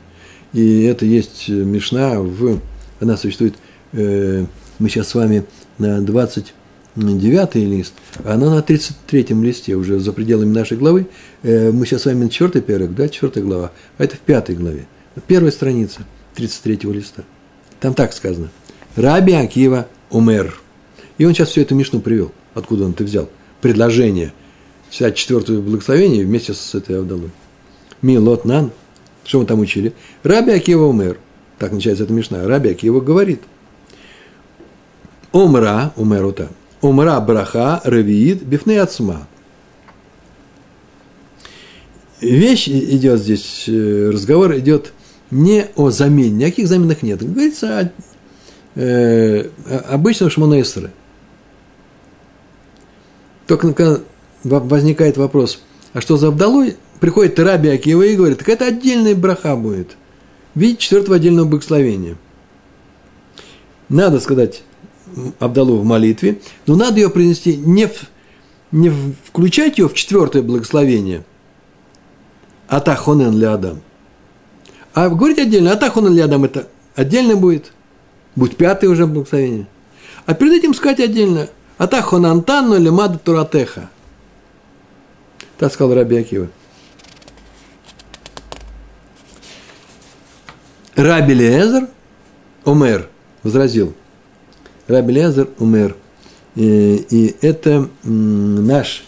И 0.52 0.82
это 0.82 1.06
есть 1.06 1.48
Мишна 1.48 2.20
в... 2.20 2.60
Она 3.00 3.18
существует... 3.18 3.54
Э, 3.94 4.46
мы 4.80 4.90
сейчас 4.90 5.10
с 5.10 5.16
вами 5.16 5.46
на 5.78 6.02
29 6.02 7.56
лист, 7.56 7.94
а 8.24 8.34
она 8.34 8.50
на 8.50 8.64
33 8.64 9.28
листе, 9.30 9.76
уже 9.76 10.00
за 10.00 10.12
пределами 10.12 10.52
нашей 10.52 10.78
главы. 10.78 11.06
Э, 11.44 11.72
мы 11.72 11.86
сейчас 11.86 12.02
с 12.02 12.06
вами 12.06 12.24
на 12.24 12.30
4 12.32 12.62
перек, 12.62 12.96
да, 12.96 13.08
4 13.08 13.46
глава, 13.46 13.72
а 14.00 14.04
это 14.04 14.16
в 14.16 14.22
5 14.22 14.58
главе. 14.58 14.88
Первая 15.28 15.52
страница 15.52 16.00
33 16.34 16.92
листа. 16.92 17.24
Там 17.80 17.94
так 17.94 18.14
сказано. 18.14 18.50
Раби 18.96 19.34
Акива 19.34 19.88
умер. 20.10 20.60
И 21.18 21.26
он 21.26 21.34
сейчас 21.34 21.50
всю 21.50 21.62
эту 21.62 21.76
Мишну 21.76 22.00
привел. 22.00 22.32
Откуда 22.54 22.86
он 22.86 22.92
это 22.92 23.04
взял? 23.04 23.30
Предложение. 23.62 24.34
Читать 24.90 25.16
четвертое 25.16 25.60
благословение 25.60 26.26
вместе 26.26 26.54
с 26.54 26.76
этой 26.76 26.98
Авдалой. 26.98 27.30
Милот 28.02 28.46
нан. 28.46 28.72
Что 29.24 29.40
мы 29.40 29.46
там 29.46 29.60
учили? 29.60 29.94
Раби 30.24 30.52
Акива 30.52 30.86
умер. 30.86 31.20
Так 31.60 31.72
начинается 31.72 32.06
эта 32.06 32.14
Мишна. 32.14 32.48
Раби 32.48 32.72
Акива 32.72 33.00
говорит. 33.00 33.42
Умра, 35.32 35.94
умерута. 35.96 36.50
Умра 36.82 37.20
браха 37.20 37.82
равиит 37.84 38.44
бифны 38.44 38.80
отсма. 38.80 39.28
Вещь 42.22 42.68
идет 42.68 43.22
здесь, 43.22 43.66
э, 43.68 44.10
разговор 44.12 44.58
идет 44.58 44.94
не 45.32 45.68
о 45.76 45.90
замене, 45.90 46.32
никаких 46.32 46.68
заменах 46.68 47.02
нет. 47.02 47.22
Говорится 47.22 47.80
о 47.80 47.92
э, 48.80 49.50
обычного 49.90 50.30
шмонесера. 50.30 50.92
Только 53.46 53.74
когда 53.74 54.02
возникает 54.44 55.18
вопрос, 55.18 55.62
а 55.94 56.02
что 56.02 56.18
за 56.18 56.30
Абдалой? 56.30 56.78
Приходит 57.00 57.40
Раби 57.40 57.70
Акива 57.70 58.04
и 58.04 58.16
говорит, 58.16 58.40
так 58.40 58.50
это 58.50 58.68
отдельная 58.68 59.16
браха 59.16 59.56
будет. 59.56 59.96
Видите, 60.54 60.82
четвертого 60.82 61.16
отдельного 61.16 61.48
благословения. 61.48 62.16
Надо 63.88 64.20
сказать 64.20 64.64
Абдалу 65.40 65.78
в 65.78 65.86
молитве, 65.86 66.40
но 66.68 66.76
надо 66.76 67.00
ее 67.00 67.10
принести 67.10 67.56
не, 67.56 67.88
в, 67.88 68.10
не 68.72 68.92
включать 69.24 69.78
ее 69.78 69.88
в 69.90 69.94
четвертое 69.94 70.42
благословение, 70.42 71.26
Атахонен 72.68 73.38
ли 73.38 73.46
Адам. 73.46 73.82
А 74.94 75.10
говорить 75.10 75.40
отдельно, 75.40 75.72
Атахонен 75.72 76.14
ли 76.14 76.22
Адам, 76.22 76.46
это 76.46 76.68
отдельно 76.96 77.36
будет– 77.36 77.74
Будет 78.40 78.56
пятое 78.56 78.90
уже 78.90 79.06
благословение. 79.06 79.68
А 80.26 80.34
перед 80.34 80.54
этим 80.54 80.74
сказать 80.74 81.02
отдельно. 81.02 81.50
Атахо 81.78 82.20
нантанну 82.20 82.78
или 82.78 82.88
мада 82.88 83.20
туратеха. 83.20 83.90
Так 85.58 85.74
сказал 85.74 85.94
Раби 85.94 86.16
Акива. 86.16 86.48
Раби 90.96 91.34
Лезер 91.34 91.90
умер, 92.64 93.10
возразил. 93.44 93.94
Раби 94.88 95.16
Лезер 95.16 95.50
умер. 95.60 95.98
И, 96.56 96.96
и 97.10 97.36
это 97.42 97.90
наш 98.04 99.04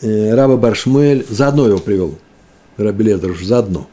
э, 0.00 0.34
Раба 0.34 0.56
Баршмуэль 0.56 1.24
заодно 1.30 1.68
его 1.68 1.78
привел. 1.78 2.18
Раби 2.76 3.04
Лезер 3.04 3.36
заодно. 3.40 3.86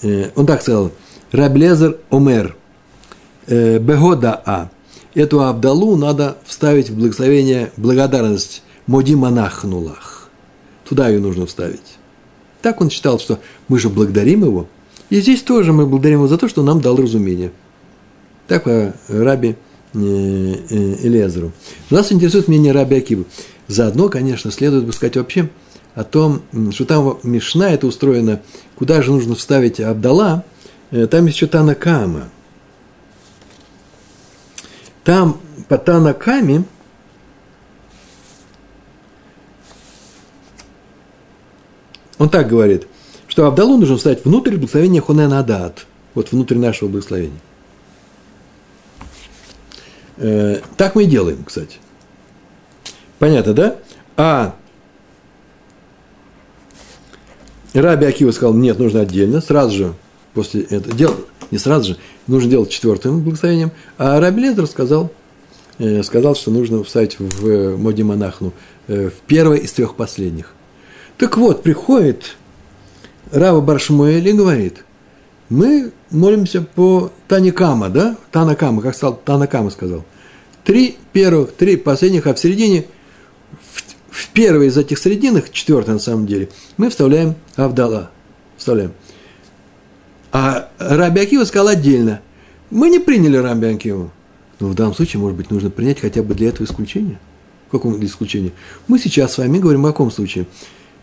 Э, 0.00 0.30
он 0.34 0.46
так 0.46 0.62
сказал. 0.62 0.92
Раби 1.30 1.60
Лезер 1.60 1.98
умер– 2.08 2.56
Э, 3.46 3.78
Бегода-а. 3.78 4.70
Эту 5.14 5.42
Абдалу 5.42 5.96
надо 5.96 6.38
вставить 6.44 6.90
в 6.90 6.96
благословение 6.96 7.72
благодарность 7.76 8.62
Моди 8.86 9.14
Монахнулах. 9.14 10.30
Туда 10.88 11.08
ее 11.08 11.20
нужно 11.20 11.46
вставить. 11.46 11.98
Так 12.62 12.80
он 12.80 12.88
считал, 12.88 13.18
что 13.18 13.40
мы 13.68 13.78
же 13.78 13.88
благодарим 13.88 14.44
его. 14.44 14.68
И 15.10 15.20
здесь 15.20 15.42
тоже 15.42 15.72
мы 15.72 15.86
благодарим 15.86 16.18
его 16.18 16.28
за 16.28 16.38
то, 16.38 16.48
что 16.48 16.62
нам 16.62 16.80
дал 16.80 16.96
разумение. 16.96 17.52
Так 18.46 18.64
по 18.64 18.94
раби 19.08 19.56
э, 19.94 19.98
э, 19.98 21.06
Элезеру. 21.06 21.52
Нас 21.90 22.12
интересует 22.12 22.48
мнение 22.48 22.72
раби 22.72 22.96
Акивы. 22.96 23.24
Заодно, 23.68 24.08
конечно, 24.08 24.50
следует 24.50 24.84
бы 24.84 24.92
сказать 24.92 25.16
вообще 25.16 25.50
о 25.94 26.04
том, 26.04 26.42
что 26.70 26.84
там 26.84 27.18
Мишна 27.22 27.70
это 27.70 27.86
устроено, 27.86 28.40
куда 28.76 29.02
же 29.02 29.12
нужно 29.12 29.34
вставить 29.34 29.78
Абдала, 29.80 30.44
там 31.10 31.26
еще 31.26 31.46
Танакама– 31.46 32.28
там 35.04 35.40
по 35.68 35.78
Танаками 35.78 36.64
он 42.18 42.28
так 42.28 42.48
говорит, 42.48 42.86
что 43.26 43.46
Абдалу 43.46 43.78
нужно 43.78 43.96
встать 43.96 44.24
внутрь 44.24 44.56
благословения 44.56 45.00
Хунен 45.00 45.32
Адат, 45.32 45.86
вот 46.14 46.32
внутрь 46.32 46.58
нашего 46.58 46.88
благословения. 46.88 47.40
Э, 50.18 50.60
так 50.76 50.94
мы 50.94 51.04
и 51.04 51.06
делаем, 51.06 51.42
кстати. 51.44 51.78
Понятно, 53.18 53.54
да? 53.54 53.76
А 54.16 54.54
Раби 57.72 58.06
Акива 58.06 58.30
сказал, 58.30 58.54
нет, 58.54 58.78
нужно 58.78 59.00
отдельно, 59.00 59.40
сразу 59.40 59.76
же 59.76 59.94
после 60.34 60.62
этого. 60.62 60.94
Дел, 60.94 61.26
не 61.52 61.58
сразу 61.58 61.92
же, 61.92 61.98
нужно 62.26 62.50
делать 62.50 62.70
четвертым 62.70 63.20
благословением. 63.20 63.70
А 63.98 64.18
Раби 64.18 64.40
Лезер 64.40 64.66
сказал, 64.66 65.12
э, 65.78 66.02
сказал, 66.02 66.34
что 66.34 66.50
нужно 66.50 66.82
встать 66.82 67.20
в 67.20 67.46
э, 67.46 67.76
моде 67.76 68.02
монахну, 68.02 68.52
э, 68.88 69.10
в 69.10 69.26
первое 69.26 69.58
из 69.58 69.70
трех 69.72 69.94
последних. 69.94 70.54
Так 71.18 71.36
вот, 71.36 71.62
приходит 71.62 72.36
Рава 73.30 73.60
Баршмуэль 73.60 74.26
и 74.26 74.32
говорит, 74.32 74.84
мы 75.50 75.92
молимся 76.10 76.62
по 76.62 77.12
Таникама, 77.28 77.90
да? 77.90 78.16
Танакама, 78.30 78.80
как 78.80 78.96
сказал, 78.96 79.20
Танакама 79.22 79.68
сказал. 79.68 80.04
Три 80.64 80.96
первых, 81.12 81.52
три 81.52 81.76
последних, 81.76 82.26
а 82.26 82.32
в 82.32 82.38
середине, 82.38 82.86
в, 83.74 83.82
в 84.10 84.28
первой 84.30 84.68
из 84.68 84.78
этих 84.78 84.98
срединных, 84.98 85.52
четвертый 85.52 85.90
на 85.90 85.98
самом 85.98 86.26
деле, 86.26 86.48
мы 86.78 86.88
вставляем 86.88 87.34
Авдала. 87.56 88.10
Вставляем. 88.56 88.92
А 90.32 90.70
Раби 90.88 91.20
Акива 91.20 91.44
сказал 91.44 91.68
отдельно. 91.68 92.20
Мы 92.70 92.88
не 92.88 92.98
приняли 92.98 93.36
Раби 93.36 93.66
Акиву. 93.66 94.10
Но 94.60 94.68
в 94.68 94.74
данном 94.74 94.94
случае, 94.94 95.20
может 95.20 95.36
быть, 95.36 95.50
нужно 95.50 95.70
принять 95.70 96.00
хотя 96.00 96.22
бы 96.22 96.34
для 96.34 96.48
этого 96.48 96.66
исключение. 96.66 97.18
В 97.68 97.72
каком 97.72 98.02
исключении? 98.04 98.52
Мы 98.86 98.98
сейчас 98.98 99.34
с 99.34 99.38
вами 99.38 99.58
говорим 99.58 99.84
о 99.86 99.88
каком 99.88 100.10
случае? 100.10 100.46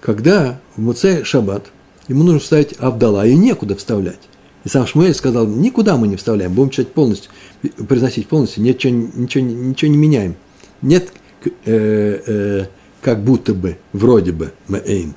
Когда 0.01 0.59
в 0.75 0.81
Муце 0.81 1.23
Шаббат 1.23 1.67
ему 2.07 2.23
нужно 2.23 2.39
вставить 2.39 2.75
Авдала, 2.79 3.25
и 3.25 3.35
некуда 3.35 3.75
вставлять. 3.75 4.19
И 4.63 4.69
сам 4.69 4.87
Шмуэль 4.87 5.13
сказал, 5.13 5.47
никуда 5.47 5.97
мы 5.97 6.07
не 6.07 6.15
вставляем, 6.15 6.53
будем 6.53 6.69
читать 6.69 6.89
полностью, 6.93 7.31
произносить 7.87 8.27
полностью, 8.27 8.63
ничего, 8.63 8.93
ничего, 8.93 9.43
ничего 9.43 9.91
не 9.91 9.97
меняем. 9.97 10.35
Нет, 10.81 11.11
э, 11.43 11.51
э, 11.65 12.65
как 13.01 13.23
будто 13.23 13.53
бы, 13.53 13.77
вроде 13.93 14.31
бы, 14.31 14.51
мэйн. 14.67 15.13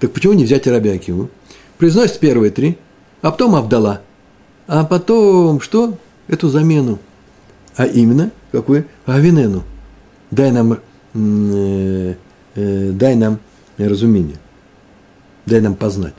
Так 0.00 0.12
почему 0.12 0.32
не 0.32 0.44
взять 0.44 0.66
Раби 0.66 0.90
Акиву? 0.90 1.30
Произносит 1.78 2.18
первые 2.18 2.50
три– 2.50 2.78
а 3.22 3.30
потом 3.30 3.54
Авдала. 3.54 4.02
А 4.66 4.84
потом 4.84 5.60
что? 5.60 5.96
Эту 6.28 6.48
замену. 6.48 6.98
А 7.76 7.86
именно, 7.86 8.30
какую? 8.50 8.86
Авинену. 9.06 9.64
Дай 10.30 10.50
нам, 10.50 10.78
э, 11.14 12.14
э, 12.54 12.90
дай 12.92 13.14
нам 13.16 13.38
разумение. 13.78 14.36
Дай 15.46 15.60
нам 15.60 15.74
познать. 15.74 16.14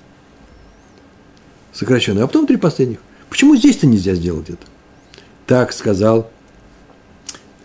Сокращенно. 1.71 2.23
А 2.23 2.27
потом 2.27 2.47
три 2.47 2.57
последних. 2.57 2.99
Почему 3.29 3.55
здесь-то 3.55 3.87
нельзя 3.87 4.15
сделать 4.15 4.49
это? 4.49 4.65
Так 5.45 5.73
сказал 5.73 6.29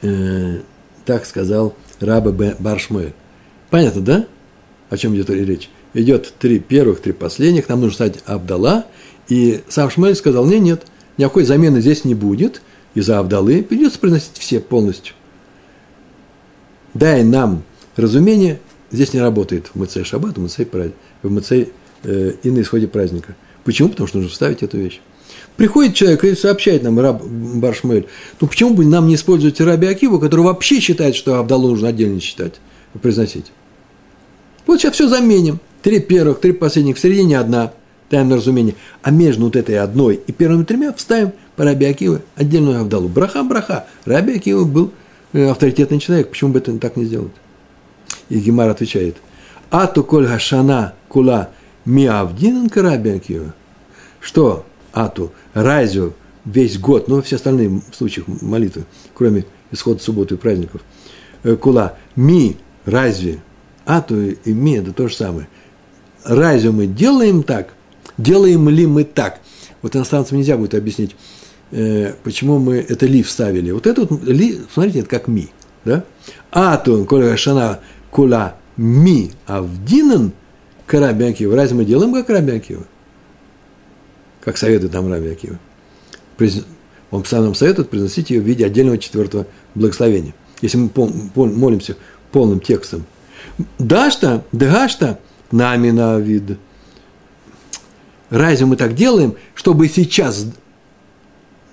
э, 0.02 0.60
так 1.04 1.26
сказал 1.26 1.74
раба 2.00 2.32
Баршмуэль. 2.58 3.14
Понятно, 3.70 4.02
да? 4.02 4.26
О 4.90 4.96
чем 4.96 5.14
идет 5.14 5.30
речь? 5.30 5.70
Идет 5.98 6.32
три 6.38 6.60
первых, 6.60 7.00
три 7.00 7.12
последних, 7.12 7.68
нам 7.68 7.80
нужно 7.80 7.94
стать 7.94 8.22
Абдала, 8.24 8.86
и 9.28 9.62
сам 9.68 9.90
Шмуэль 9.90 10.14
сказал, 10.14 10.46
нет, 10.46 10.60
нет, 10.60 10.82
никакой 11.16 11.42
замены 11.42 11.80
здесь 11.80 12.04
не 12.04 12.14
будет, 12.14 12.62
из-за 12.94 13.18
Абдалы 13.18 13.64
придется 13.64 13.98
приносить 13.98 14.38
все 14.38 14.60
полностью. 14.60 15.16
Дай 16.94 17.24
нам 17.24 17.64
разумение, 17.96 18.60
здесь 18.92 19.12
не 19.12 19.18
работает 19.18 19.72
в 19.74 19.74
Мацей 19.74 20.04
Шаббат, 20.04 20.38
в 20.38 20.40
Мацей, 20.40 20.68
в 21.24 21.30
Мацей 21.32 21.72
э, 22.04 22.32
и 22.44 22.50
на 22.52 22.60
исходе 22.60 22.86
праздника. 22.86 23.34
Почему? 23.64 23.88
Потому 23.88 24.06
что 24.06 24.18
нужно 24.18 24.30
вставить 24.30 24.62
эту 24.62 24.78
вещь. 24.78 25.00
Приходит 25.56 25.96
человек 25.96 26.22
и 26.22 26.36
сообщает 26.36 26.84
нам, 26.84 27.00
раб 27.00 27.24
Баршмель, 27.24 28.06
ну 28.40 28.46
почему 28.46 28.74
бы 28.74 28.84
нам 28.84 29.08
не 29.08 29.16
использовать 29.16 29.60
раби 29.60 29.88
Акиву, 29.88 30.20
который 30.20 30.42
вообще 30.42 30.78
считает, 30.78 31.16
что 31.16 31.40
Абдалу 31.40 31.70
нужно 31.70 31.88
отдельно 31.88 32.20
считать, 32.20 32.60
произносить. 33.02 33.46
Вот 34.64 34.80
сейчас 34.80 34.94
все 34.94 35.08
заменим. 35.08 35.58
Три 35.82 36.00
первых, 36.00 36.40
три 36.40 36.52
последних, 36.52 36.96
в 36.96 37.00
середине 37.00 37.38
одна, 37.38 37.72
даем 38.10 38.28
на 38.28 38.36
разумение. 38.36 38.74
А 39.02 39.10
между 39.10 39.44
вот 39.44 39.56
этой 39.56 39.78
одной 39.78 40.16
и 40.16 40.32
первыми 40.32 40.64
тремя 40.64 40.92
вставим 40.92 41.32
по 41.56 41.64
раби 41.64 41.86
Акивы 41.86 42.22
отдельную 42.36 42.80
Абдалу. 42.80 43.08
Браха, 43.08 43.42
браха. 43.42 43.86
Раби 44.04 44.36
Акива 44.36 44.64
был 44.64 44.92
э, 45.32 45.48
авторитетный 45.48 45.98
человек, 46.00 46.30
почему 46.30 46.52
бы 46.52 46.58
это 46.58 46.76
так 46.78 46.96
не 46.96 47.04
сделать? 47.04 47.32
И 48.28 48.38
Гемар 48.38 48.70
отвечает, 48.70 49.16
Ату 49.70 50.02
коль 50.02 50.26
хашана 50.26 50.94
кула 51.08 51.50
миавдинан 51.84 52.70
раби 52.74 53.10
Акива. 53.10 53.54
Что? 54.20 54.66
Ату, 54.92 55.32
Райзю 55.54 56.14
весь 56.44 56.78
год, 56.78 57.08
ну, 57.08 57.22
все 57.22 57.36
остальные 57.36 57.82
случаи 57.92 58.24
молитвы, 58.26 58.84
кроме 59.14 59.44
исхода 59.70 60.02
субботы 60.02 60.34
и 60.34 60.38
праздников. 60.38 60.80
Э, 61.42 61.56
кула, 61.56 61.96
ми, 62.16 62.56
разве? 62.84 63.38
Ату 63.84 64.20
и 64.20 64.52
ми– 64.52 64.76
это 64.78 64.92
то 64.92 65.08
же 65.08 65.14
самое. 65.14 65.48
Разве 66.28 66.70
мы 66.70 66.86
делаем 66.86 67.42
так? 67.42 67.74
Делаем 68.16 68.68
ли 68.68 68.86
мы 68.86 69.02
так? 69.02 69.40
Вот 69.82 69.96
иностранцам 69.96 70.38
нельзя 70.38 70.56
будет 70.56 70.74
объяснить, 70.74 71.16
э, 71.72 72.12
почему 72.22 72.58
мы 72.58 72.76
это 72.76 73.06
ли 73.06 73.22
вставили. 73.22 73.72
Вот 73.72 73.86
это 73.86 74.02
вот 74.04 74.22
ли, 74.22 74.60
смотрите, 74.72 75.00
это 75.00 75.08
как 75.08 75.26
ми. 75.26 75.48
Да? 75.84 76.04
Ату, 76.52 77.04
коля 77.04 77.36
шана, 77.36 77.80
кула, 78.10 78.56
ми, 78.76 79.32
авдинан, 79.46 80.32
карабякива. 80.86 81.56
Разве 81.56 81.78
мы 81.78 81.84
делаем 81.84 82.12
как 82.12 82.26
карабякива? 82.26 82.84
как 84.48 84.56
советует 84.56 84.94
нам 84.94 85.12
Раби 85.12 85.28
Акива. 85.28 85.58
Он 87.10 87.22
сам 87.26 87.44
нам 87.44 87.54
советует 87.54 87.90
произносить 87.90 88.30
ее 88.30 88.40
в 88.40 88.44
виде 88.44 88.64
отдельного 88.64 88.96
четвертого 88.96 89.46
благословения. 89.74 90.32
Если 90.62 90.78
мы 90.78 90.90
молимся 91.34 91.96
полным 92.32 92.60
текстом. 92.60 93.04
Дашта, 93.78 94.44
дгашта, 94.52 95.18
нами 95.50 95.90
на 95.90 96.18
вид. 96.18 96.58
Разве 98.30 98.66
мы 98.66 98.76
так 98.76 98.94
делаем, 98.94 99.36
чтобы 99.54 99.88
сейчас, 99.88 100.46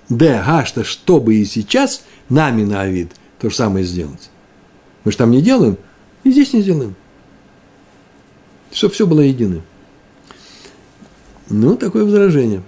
д, 0.08 0.42
гашта, 0.46 0.84
чтобы 0.84 1.36
и 1.36 1.44
сейчас 1.44 2.04
нами 2.28 2.64
на 2.64 2.86
вид 2.86 3.12
то 3.38 3.50
же 3.50 3.56
самое 3.56 3.84
сделать? 3.84 4.30
Мы 5.04 5.12
же 5.12 5.18
там 5.18 5.30
не 5.30 5.42
делаем, 5.42 5.76
и 6.24 6.30
здесь 6.30 6.52
не 6.52 6.62
сделаем. 6.62 6.94
Чтобы 8.72 8.94
все 8.94 9.06
было 9.06 9.20
единым. 9.20 9.62
Ну, 11.48 11.76
такое 11.76 12.04
возражение 12.04 12.62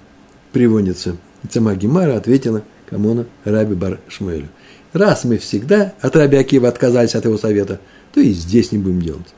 приводится. 0.53 1.17
Сама 1.51 1.75
Гемара 1.75 2.17
ответила 2.17 2.63
Камона 2.89 3.27
Раби 3.45 3.75
Бар 3.75 4.01
Шмуэлю. 4.09 4.49
Раз 4.93 5.25
мы 5.25 5.39
всегда 5.39 5.95
от 6.01 6.17
Раби 6.17 6.37
Акива 6.37 6.69
отказались 6.69 7.15
от 7.15 7.25
его 7.25 7.37
совета, 7.39 7.81
то 8.13 8.21
и 8.21 8.31
здесь 8.31 8.73
не 8.73 8.79
будем 8.79 9.03
делать. 9.03 9.35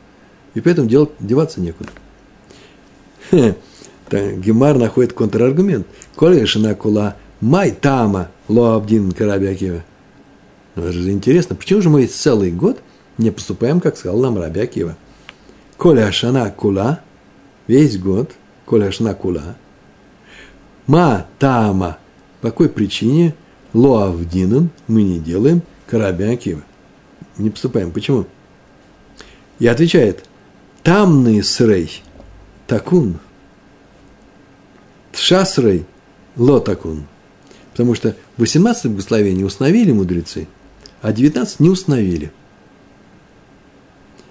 И 0.54 0.60
поэтому 0.60 0.88
делать, 0.88 1.10
деваться 1.20 1.60
некуда. 1.60 1.90
Гемар 4.10 4.76
находит 4.76 5.12
контраргумент. 5.12 5.86
Коля 6.16 6.46
кула 6.74 7.16
май 7.40 7.70
тама 7.72 8.28
ло 8.48 8.76
абдин 8.76 9.12
караби 9.12 9.46
Акива. 9.46 9.84
Ну, 10.74 10.84
это 10.84 10.92
же 10.92 11.10
интересно, 11.10 11.56
почему 11.56 11.80
же 11.82 11.90
мы 11.90 12.06
целый 12.06 12.50
год 12.50 12.80
не 13.18 13.30
поступаем, 13.30 13.80
как 13.80 13.96
сказал 13.96 14.20
нам 14.20 14.38
Раби 14.38 14.60
Акива? 14.60 14.96
Кула, 15.76 17.00
весь 17.66 17.98
год, 17.98 18.32
коля 18.64 18.90
кула. 19.14 19.56
Ма 20.86 21.26
тама. 21.38 21.98
По 22.40 22.48
какой 22.48 22.68
причине 22.68 23.34
лоавдинан 23.74 24.70
мы 24.88 25.02
не 25.02 25.18
делаем 25.18 25.62
караби 25.86 26.24
Акива? 26.24 26.62
Не 27.36 27.50
поступаем. 27.50 27.90
Почему? 27.90 28.26
И 29.58 29.66
отвечает, 29.66 30.24
тамный 30.82 31.42
срей 31.42 32.02
такун, 32.66 33.18
тшасрей 35.12 35.86
ло 36.36 36.60
такун. 36.60 37.04
Потому 37.72 37.94
что 37.94 38.16
18 38.36 38.86
благословений 38.86 39.44
установили 39.44 39.92
мудрецы, 39.92 40.48
а 41.02 41.12
19 41.12 41.60
не 41.60 41.68
установили. 41.68 42.32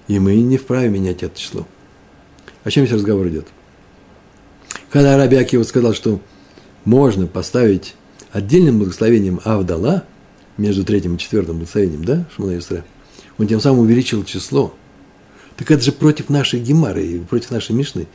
И 0.08 0.20
мы 0.20 0.36
не 0.36 0.58
вправе 0.58 0.90
менять 0.90 1.24
это 1.24 1.40
число. 1.40 1.68
О 2.64 2.72
чем 2.72 2.86
здесь 2.86 2.98
разговор 2.98 3.28
идет? 3.28 3.48
Когда 4.90 5.18
Раби 5.18 5.38
Акива 5.38 5.64
сказал, 5.64 5.94
что 5.94 6.20
можно 6.84 7.28
поставить 7.28 7.96
отдельным 8.32 8.80
благословением 8.80 9.40
Авдала 9.44 10.04
между 10.58 10.84
третьим 10.84 11.16
и 11.16 11.20
четвертым 11.20 11.58
благословением, 11.58 12.04
да, 12.04 12.26
Шмона 12.36 12.58
Исра, 12.58 12.84
он 13.38 13.48
тем 13.48 13.60
самым 13.62 13.82
увеличил 13.82 14.24
число. 14.24 14.74
Так 15.60 15.70
это 15.72 15.84
же 15.84 15.92
против 15.92 16.30
нашей 16.30 16.62
Гемары 16.62 17.22
против 17.30 17.52
нашей 17.52 17.76
Мишны, 17.76 18.08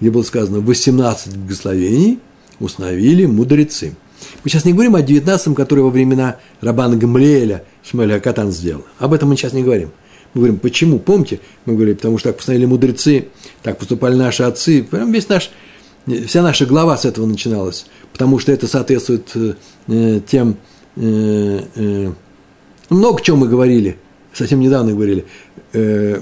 где 0.00 0.10
было 0.10 0.22
сказано 0.22 0.60
18 0.60 1.36
благословений 1.36 2.20
установили 2.60 3.26
мудрецы. 3.26 3.96
Мы 4.44 4.48
сейчас 4.48 4.64
не 4.64 4.72
говорим 4.72 4.94
о 4.94 5.02
19-м, 5.02 5.56
который 5.56 5.80
во 5.80 5.90
времена 5.90 6.36
Рабана 6.60 6.96
Гамлеэля 6.96 7.64
Шмеля 7.82 8.20
Катан 8.20 8.52
сделал. 8.52 8.84
Об 9.00 9.12
этом 9.12 9.28
мы 9.28 9.36
сейчас 9.36 9.52
не 9.52 9.64
говорим. 9.64 9.90
Мы 10.34 10.42
говорим, 10.42 10.58
почему? 10.60 11.00
Помните? 11.00 11.40
Мы 11.66 11.74
говорили, 11.74 11.96
потому 11.96 12.16
что 12.18 12.28
так 12.28 12.36
постановили 12.36 12.66
мудрецы, 12.66 13.26
так 13.64 13.76
поступали 13.76 14.14
наши 14.14 14.44
отцы. 14.44 14.84
Прям 14.84 15.10
весь 15.10 15.28
наш 15.28 15.50
Вся 16.26 16.42
наша 16.42 16.66
глава 16.66 16.96
с 16.98 17.06
этого 17.06 17.24
начиналась, 17.24 17.86
потому 18.12 18.38
что 18.38 18.52
это 18.52 18.68
соответствует 18.68 19.32
э, 19.88 20.20
тем, 20.26 20.58
э, 20.96 21.60
э, 21.74 22.12
много 22.90 23.22
чего 23.22 23.38
мы 23.38 23.48
говорили, 23.48 23.96
совсем 24.34 24.60
недавно 24.60 24.92
говорили. 24.92 25.24
Э, 25.72 26.20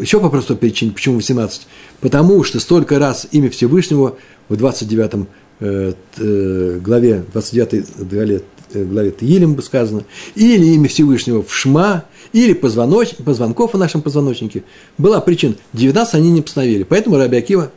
еще 0.00 0.20
по 0.20 0.28
простой 0.28 0.56
причине, 0.56 0.92
почему 0.92 1.16
18? 1.16 1.66
Потому 2.00 2.42
что 2.44 2.60
столько 2.60 2.98
раз 2.98 3.28
имя 3.30 3.50
Всевышнего 3.50 4.16
в 4.48 4.56
29 4.56 5.26
э, 5.60 5.92
э, 6.18 6.80
главе, 6.82 7.24
29 7.32 8.08
главе, 8.10 8.42
э, 8.72 8.84
главе 8.84 9.10
Таилим 9.10 9.54
бы 9.54 9.62
сказано, 9.62 10.04
или 10.34 10.66
имя 10.66 10.88
Всевышнего 10.88 11.42
в 11.42 11.54
Шма, 11.54 12.04
или 12.32 12.52
позвоноч, 12.52 13.16
позвонков 13.16 13.74
в 13.74 13.78
нашем 13.78 14.02
позвоночнике. 14.02 14.64
Была 14.98 15.20
причина. 15.20 15.54
19 15.74 16.14
они 16.14 16.30
не 16.30 16.42
постановили. 16.42 16.82
Поэтому 16.82 17.16
Раби 17.16 17.36
Акива 17.36 17.70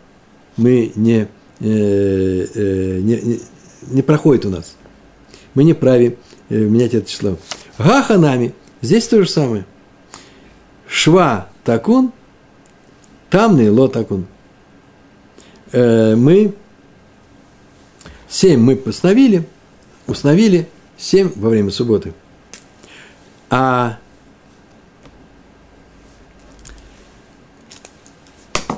мы 0.58 0.92
не 0.96 1.28
Э, 1.64 2.46
э, 2.56 3.00
не, 3.00 3.22
не, 3.22 3.40
не 3.88 4.02
проходит 4.02 4.46
у 4.46 4.50
нас. 4.50 4.76
Мы 5.54 5.64
не 5.64 5.74
праве 5.74 6.18
э, 6.50 6.58
менять 6.58 6.94
это 6.94 7.10
число. 7.10 7.38
Гаханами, 7.78 8.54
здесь 8.82 9.08
то 9.08 9.24
же 9.24 9.30
самое. 9.30 9.66
Шва 10.96 11.50
такун, 11.64 12.12
тамный 13.32 13.72
ло 13.72 13.88
такун. 13.88 14.28
Мы 15.74 16.54
семь 18.30 18.60
мы 18.60 18.76
постановили, 18.76 19.50
установили 20.06 20.70
семь 20.96 21.32
во 21.36 21.50
время 21.50 21.72
субботы. 21.72 22.14
А 23.50 23.98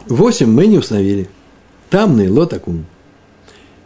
восемь 0.07 0.47
мы 0.47 0.67
не 0.67 0.77
установили. 0.77 1.29
Тамный 1.89 2.29
лотакун. 2.29 2.85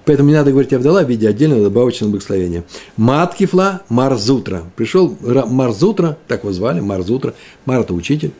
Поэтому 0.09 0.29
не 0.29 0.35
надо 0.35 0.49
говорить 0.49 0.73
Авдала 0.73 1.03
в 1.03 1.07
виде 1.07 1.29
отдельного 1.29 1.65
добавочного 1.65 2.09
благословения. 2.09 2.63
Маткифла 2.97 3.83
Марзутра. 3.89 4.63
Пришел 4.75 5.15
Марзутра, 5.21 6.17
так 6.27 6.41
его 6.41 6.51
звали, 6.51 6.79
Марзутра. 6.79 7.35
Мар– 7.65 7.81
это 7.81 7.93
учитель, 7.93 8.31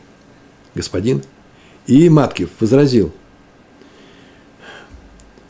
господин. 0.74 1.22
И 1.86 2.08
Маткив 2.08 2.48
возразил. 2.58 3.12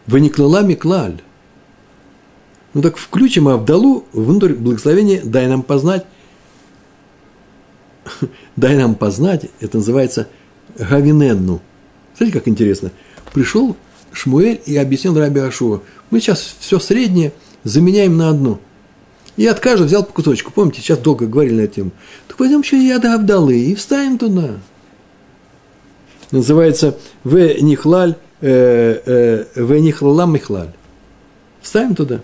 Выниклала 0.06 0.62
Миклаль. 0.62 1.22
Ну 2.74 2.82
так 2.82 2.98
включим 2.98 3.48
Авдалу 3.48 4.04
внутрь 4.12 4.52
благословения, 4.52 5.22
дай 5.24 5.46
нам 5.46 5.62
познать. 5.62 6.04
дай 8.56 8.76
нам 8.76 8.94
познать, 8.94 9.46
это 9.60 9.78
называется 9.78 10.28
Гавиненну. 10.76 11.62
Смотрите, 12.14 12.38
как 12.38 12.46
интересно. 12.46 12.92
Пришел 13.32 13.74
Шмуэль 14.12 14.60
и 14.66 14.76
объяснил 14.76 15.18
Раби 15.18 15.40
Ашуа. 15.40 15.80
Мы 16.10 16.20
сейчас 16.20 16.56
все 16.58 16.78
среднее 16.78 17.32
заменяем 17.64 18.16
на 18.16 18.28
одно. 18.30 18.60
И 19.36 19.46
от 19.46 19.60
каждого 19.60 19.86
взял 19.86 20.04
по 20.04 20.12
кусочку. 20.12 20.52
Помните, 20.52 20.80
сейчас 20.80 20.98
долго 20.98 21.26
говорили 21.26 21.54
на 21.54 21.60
эту 21.62 21.74
тему. 21.74 21.90
Так 22.28 22.36
пойдем 22.36 22.60
еще 22.60 22.98
до 22.98 23.14
Абдалы 23.14 23.58
и 23.58 23.74
вставим 23.74 24.18
туда. 24.18 24.56
Называется 26.30 26.96
В 27.24 27.36
Нихлаль, 27.60 28.16
э, 28.40 29.00
э, 29.54 29.62
В 29.62 29.72
Нихлалам 29.80 30.34
Михлаль. 30.34 30.72
Вставим 31.60 31.94
туда. 31.94 32.20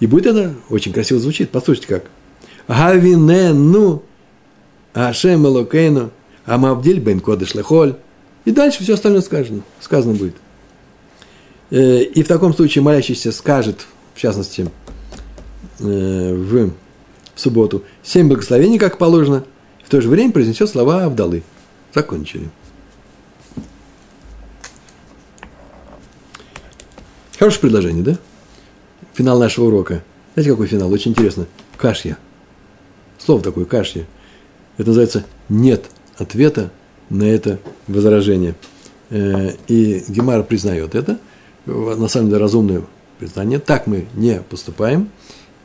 И 0.00 0.06
будет 0.06 0.26
это 0.26 0.54
очень 0.68 0.92
красиво 0.92 1.20
звучит. 1.20 1.50
Послушайте 1.50 1.88
как. 1.88 2.04
Гавинену 2.68 4.02
Ашем 4.94 5.46
Элокейну 5.46 6.10
Амавдиль 6.46 7.00
Бен 7.00 7.20
Кодыш 7.20 7.54
Лехоль. 7.54 7.96
И 8.44 8.52
дальше 8.52 8.82
все 8.82 8.94
остальное 8.94 9.20
сказано, 9.20 9.62
сказано 9.80 10.14
будет. 10.14 10.34
Э, 11.70 12.02
и 12.02 12.22
в 12.22 12.28
таком 12.28 12.54
случае 12.54 12.82
молящийся 12.82 13.32
скажет, 13.32 13.86
в 14.14 14.18
частности, 14.18 14.70
э, 15.80 16.34
в 16.34 16.72
субботу, 17.36 17.84
семь 18.02 18.28
благословений, 18.28 18.78
как 18.78 18.98
положено, 18.98 19.44
и 19.80 19.84
в 19.84 19.88
то 19.88 20.00
же 20.00 20.08
время 20.08 20.32
произнесет 20.32 20.68
слова 20.68 21.04
Авдалы. 21.04 21.42
Закончили. 21.94 22.48
Хорошее 27.38 27.62
предложение, 27.62 28.02
да? 28.04 28.18
Финал 29.14 29.38
нашего 29.38 29.66
урока. 29.66 30.04
Знаете, 30.34 30.50
какой 30.50 30.66
финал? 30.66 30.92
Очень 30.92 31.12
интересно. 31.12 31.46
Кашья. 31.76 32.18
Слово 33.18 33.42
такое, 33.42 33.64
кашья. 33.64 34.06
Это 34.76 34.88
называется 34.88 35.24
«нет 35.48 35.86
ответа 36.16 36.70
на 37.10 37.24
это 37.24 37.58
возражение». 37.86 38.54
Э, 39.10 39.52
и 39.68 40.02
Гемар 40.08 40.42
признает 40.44 40.94
это– 40.94 41.18
на 41.66 42.08
самом 42.08 42.28
деле 42.28 42.40
разумное 42.40 42.82
признание. 43.18 43.58
Так 43.58 43.86
мы 43.86 44.06
не 44.14 44.40
поступаем. 44.40 45.10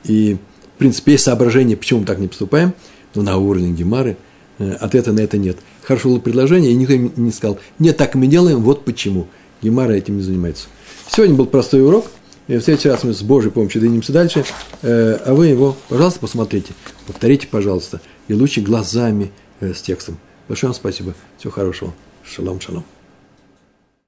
И, 0.03 0.37
в 0.75 0.77
принципе, 0.77 1.13
есть 1.13 1.23
соображение, 1.23 1.77
почему 1.77 2.01
мы 2.01 2.05
так 2.05 2.19
не 2.19 2.27
поступаем, 2.27 2.73
но 3.15 3.21
на 3.23 3.37
уровне 3.37 3.71
Гемары 3.71 4.17
э, 4.59 4.71
ответа 4.73 5.13
на 5.13 5.21
это 5.21 5.37
нет. 5.37 5.57
Хорошо 5.83 6.09
было 6.09 6.19
предложение, 6.19 6.71
и 6.71 6.75
никто 6.75 6.95
не 6.95 7.31
сказал, 7.31 7.59
нет, 7.79 7.97
так 7.97 8.15
мы 8.15 8.27
делаем, 8.27 8.61
вот 8.61 8.85
почему. 8.85 9.27
Гемара 9.61 9.93
этим 9.93 10.17
не 10.17 10.21
занимается. 10.21 10.67
Сегодня 11.09 11.35
был 11.35 11.45
простой 11.45 11.81
урок. 11.81 12.07
В 12.47 12.59
следующий 12.59 12.89
раз 12.89 13.03
мы 13.03 13.13
с 13.13 13.23
Божьей 13.23 13.49
помощью 13.49 13.81
двинемся 13.81 14.11
дальше. 14.11 14.45
Э, 14.83 15.17
а 15.25 15.33
вы 15.33 15.47
его, 15.47 15.75
пожалуйста, 15.89 16.19
посмотрите. 16.19 16.73
Повторите, 17.07 17.47
пожалуйста. 17.47 18.01
И 18.27 18.33
лучше 18.33 18.61
глазами 18.61 19.31
э, 19.61 19.73
с 19.73 19.81
текстом. 19.81 20.19
Большое 20.47 20.69
вам 20.69 20.75
спасибо. 20.75 21.13
Всего 21.37 21.51
хорошего. 21.51 21.93
Шалом, 22.23 22.59
шалом. 22.61 22.85